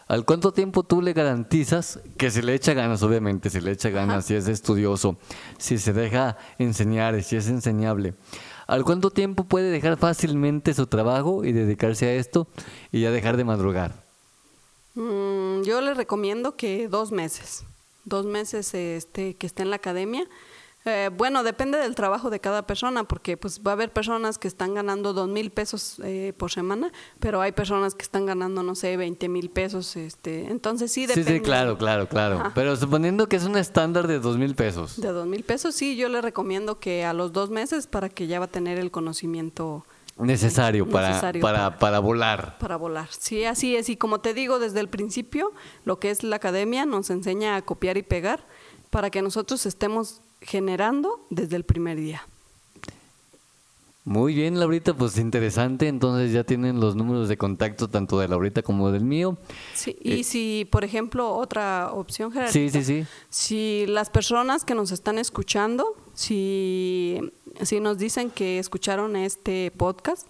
¿al 0.08 0.26
cuánto 0.26 0.52
tiempo 0.52 0.84
tú 0.84 1.02
le 1.02 1.14
garantizas 1.14 2.00
que 2.18 2.32
si 2.32 2.42
le 2.42 2.54
echa 2.54 2.74
ganas, 2.74 3.04
obviamente, 3.04 3.50
si 3.50 3.60
le 3.62 3.72
echa 3.72 3.90
ganas, 3.90 4.26
si 4.26 4.36
es 4.36 4.48
estudioso, 4.48 5.18
si 5.58 5.78
se 5.78 5.94
deja 5.94 6.38
enseñar, 6.58 7.22
si 7.24 7.36
es 7.36 7.48
enseñable? 7.48 8.16
¿Al 8.68 8.84
cuánto 8.84 9.12
tiempo 9.12 9.46
puede 9.46 9.72
dejar 9.72 9.98
fácilmente 9.98 10.74
su 10.74 10.88
trabajo 10.88 11.46
y 11.46 11.54
dedicarse 11.54 12.08
a 12.08 12.14
esto 12.16 12.48
y 12.92 13.02
ya 13.02 13.12
dejar 13.12 13.38
de 13.38 13.46
madrugar? 13.46 13.94
Mm, 14.96 15.62
yo 15.62 15.80
les 15.80 15.96
recomiendo 15.96 16.56
que 16.56 16.88
dos 16.88 17.12
meses, 17.12 17.64
dos 18.04 18.26
meses 18.26 18.74
este, 18.74 19.36
que 19.36 19.48
esté 19.48 19.64
en 19.64 19.70
la 19.70 19.78
academia. 19.78 20.28
Eh, 20.88 21.10
bueno, 21.16 21.44
depende 21.44 21.78
del 21.78 21.96
trabajo 21.96 22.30
de 22.30 22.40
cada 22.40 22.66
persona, 22.66 23.04
porque 23.04 23.36
pues 23.38 23.62
va 23.66 23.72
a 23.72 23.74
haber 23.74 23.92
personas 23.92 24.38
que 24.38 24.48
están 24.48 24.74
ganando 24.74 25.12
dos 25.14 25.28
mil 25.28 25.52
pesos 25.52 26.00
eh, 26.04 26.34
por 26.38 26.50
semana, 26.52 26.92
pero 27.20 27.42
hay 27.42 27.52
personas 27.52 27.94
que 27.94 28.04
están 28.04 28.26
ganando, 28.26 28.64
no 28.64 28.74
sé, 28.74 28.96
20 28.96 29.28
mil 29.30 29.50
pesos. 29.50 29.96
Este, 29.98 30.50
entonces 30.50 30.92
sí 30.92 31.02
Sí, 31.02 31.08
depende. 31.08 31.34
sí, 31.34 31.40
claro, 31.42 31.78
claro, 31.78 32.08
claro. 32.08 32.40
Ajá. 32.40 32.52
Pero 32.56 32.76
suponiendo 32.78 33.28
que 33.28 33.36
es 33.36 33.44
un 33.44 33.58
estándar 33.58 34.08
de 34.08 34.20
dos 34.20 34.38
mil 34.38 34.56
pesos. 34.56 35.00
De 35.00 35.10
dos 35.10 35.28
mil 35.28 35.44
pesos, 35.44 35.76
sí, 35.76 35.96
yo 35.98 36.08
le 36.10 36.22
recomiendo 36.22 36.80
que 36.80 37.04
a 37.06 37.14
los 37.14 37.34
dos 37.34 37.50
meses 37.50 37.86
para 37.88 38.10
que 38.10 38.28
ya 38.28 38.40
va 38.40 38.46
a 38.46 38.50
tener 38.50 38.80
el 38.80 38.90
conocimiento 38.90 39.86
Necesario 40.18 40.90
para, 40.90 41.10
Necesario 41.10 41.42
para, 41.44 41.78
para 41.78 42.00
volar. 42.00 42.58
para 42.58 42.76
volar. 42.76 43.08
Sí, 43.12 43.44
así 43.44 43.76
es. 43.76 43.88
Y 43.90 43.98
como 43.98 44.20
te 44.20 44.34
digo, 44.34 44.58
desde 44.58 44.80
el 44.80 44.88
principio, 44.90 45.52
lo 45.86 46.00
que 46.00 46.10
es 46.10 46.24
la 46.24 46.38
academia 46.38 46.86
nos 46.88 47.10
enseña 47.12 47.56
a 47.56 47.62
copiar 47.62 47.98
y 47.98 48.02
pegar 48.04 48.44
para 48.90 49.12
que 49.12 49.22
nosotros 49.22 49.66
estemos 49.68 50.22
generando 50.42 51.26
desde 51.30 51.56
el 51.56 51.64
primer 51.64 51.98
día. 51.98 52.24
Muy 54.08 54.34
bien, 54.34 54.58
Laurita, 54.58 54.94
pues 54.94 55.18
interesante. 55.18 55.90
Entonces 55.90 56.32
ya 56.32 56.46
tienen 56.46 56.80
los 56.80 56.96
números 56.96 57.28
de 57.28 57.36
contacto 57.36 57.90
tanto 57.90 58.18
de 58.20 58.30
Laurita 58.30 58.62
como 58.62 58.90
del 58.90 59.04
mío. 59.04 59.38
Sí, 59.74 59.98
y 60.02 60.24
si, 60.24 60.66
por 60.72 60.86
ejemplo, 60.86 61.36
otra 61.36 61.92
opción, 61.92 62.32
Gerardo. 62.32 62.54
Sí, 62.54 62.70
sí, 62.70 62.86
sí. 62.86 63.06
Si 63.30 63.86
las 63.86 64.10
personas 64.10 64.64
que 64.64 64.76
nos 64.76 64.94
están 64.94 65.18
escuchando, 65.18 65.94
si, 66.14 67.20
si 67.62 67.82
nos 67.82 67.98
dicen 67.98 68.30
que 68.32 68.60
escucharon 68.60 69.18
este 69.18 69.72
podcast, 69.76 70.26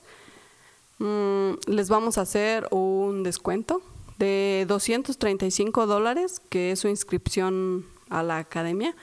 mm, 0.97 1.51
les 1.67 1.87
vamos 1.87 2.17
a 2.17 2.21
hacer 2.21 2.67
un 2.71 3.21
descuento 3.21 3.83
de 4.17 4.65
235 4.67 5.85
dólares, 5.85 6.41
que 6.49 6.71
es 6.71 6.79
su 6.79 6.87
inscripción 6.87 7.85
a 8.09 8.23
la 8.23 8.39
academia, 8.39 8.95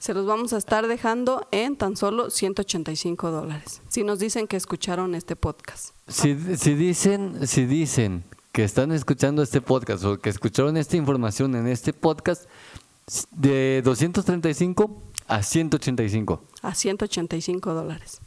se 0.00 0.14
los 0.14 0.26
vamos 0.26 0.52
a 0.54 0.56
estar 0.56 0.88
dejando 0.88 1.46
en 1.52 1.76
tan 1.76 1.94
solo 1.96 2.30
185 2.30 3.30
dólares. 3.30 3.82
Si 3.88 4.02
nos 4.02 4.18
dicen 4.18 4.48
que 4.48 4.56
escucharon 4.56 5.14
este 5.14 5.36
podcast. 5.36 5.94
Si, 6.08 6.36
si 6.56 6.74
dicen, 6.74 7.46
si 7.46 7.66
dicen 7.66 8.24
que 8.50 8.64
están 8.64 8.92
escuchando 8.92 9.42
este 9.42 9.60
podcast 9.60 10.02
o 10.04 10.18
que 10.18 10.30
escucharon 10.30 10.76
esta 10.78 10.96
información 10.96 11.54
en 11.54 11.68
este 11.68 11.92
podcast, 11.92 12.46
de 13.30 13.82
235 13.84 15.02
a 15.26 15.42
185 15.42 16.42
A 16.62 16.74
185 16.74 17.74
dólares. 17.74 18.20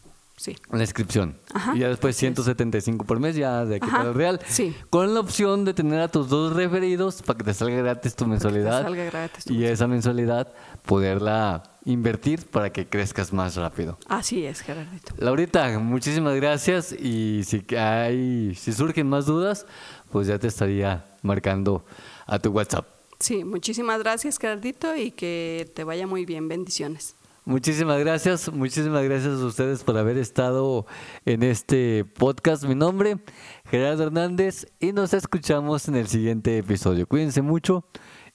Sí. 0.44 0.58
la 0.74 0.82
inscripción. 0.82 1.38
Ajá, 1.54 1.74
y 1.74 1.80
ya 1.80 1.88
después 1.88 2.18
así 2.18 2.26
es. 2.26 2.34
175 2.36 3.06
por 3.06 3.18
mes, 3.22 3.34
ya 3.38 3.64
de 3.64 3.78
aquí 3.78 3.88
Ajá, 3.88 4.00
para 4.00 4.10
el 4.10 4.16
real. 4.16 4.40
sí. 4.46 4.76
Con 4.90 5.14
la 5.14 5.22
opción 5.22 5.64
de 5.64 5.74
tener 5.74 6.02
a 6.02 6.10
tus 6.10 6.28
dos 6.28 6.54
referidos 6.54 7.22
para 7.22 7.38
que 7.38 7.46
te 7.46 7.54
salga 7.54 7.78
gratis 7.78 8.14
tu 8.14 8.26
mensualidad. 8.28 8.84
salga 8.84 9.06
gratis 9.06 9.46
tu 9.46 9.54
y 9.54 9.64
esa 9.64 9.88
mensualidad 9.88 10.52
poderla 10.86 11.64
invertir 11.86 12.46
para 12.46 12.72
que 12.74 12.88
crezcas 12.88 13.32
más 13.32 13.56
rápido. 13.56 13.98
Así 14.10 14.46
es, 14.46 14.60
Gerardito. 14.60 15.14
Laurita, 15.18 15.80
muchísimas 15.80 16.36
gracias 16.36 16.92
y 16.92 17.44
si 17.46 17.66
hay, 17.78 18.54
si 18.56 18.74
surgen 18.74 19.08
más 19.08 19.26
dudas, 19.26 19.66
pues 20.12 20.28
ya 20.28 20.38
te 20.40 20.48
estaría 20.48 21.06
marcando 21.22 21.86
a 22.26 22.38
tu 22.40 22.50
WhatsApp. 22.52 22.86
Sí, 23.20 23.46
muchísimas 23.46 24.00
gracias, 24.00 24.38
Gerardito, 24.38 24.94
y 24.98 25.12
que 25.12 25.72
te 25.74 25.86
vaya 25.86 26.06
muy 26.06 26.26
bien. 26.26 26.50
Bendiciones. 26.50 27.16
Muchísimas 27.46 28.00
gracias, 28.00 28.52
muchísimas 28.54 29.04
gracias 29.04 29.42
a 29.42 29.46
ustedes 29.46 29.84
por 29.84 29.98
haber 29.98 30.18
estado 30.18 30.86
en 31.26 31.44
este 31.44 32.06
podcast. 32.06 32.64
Mi 32.64 32.74
nombre, 32.74 33.18
Gerardo 33.66 34.04
Hernández, 34.04 34.68
y 34.80 34.94
nos 34.94 35.14
escuchamos 35.14 35.90
en 35.90 35.96
el 35.96 36.08
siguiente 36.08 36.58
episodio. 36.58 37.06
Cuídense 37.06 37.42
mucho 37.42 37.86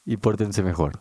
y 0.05 0.19
pórtense 0.19 0.63
mejor. 0.63 1.01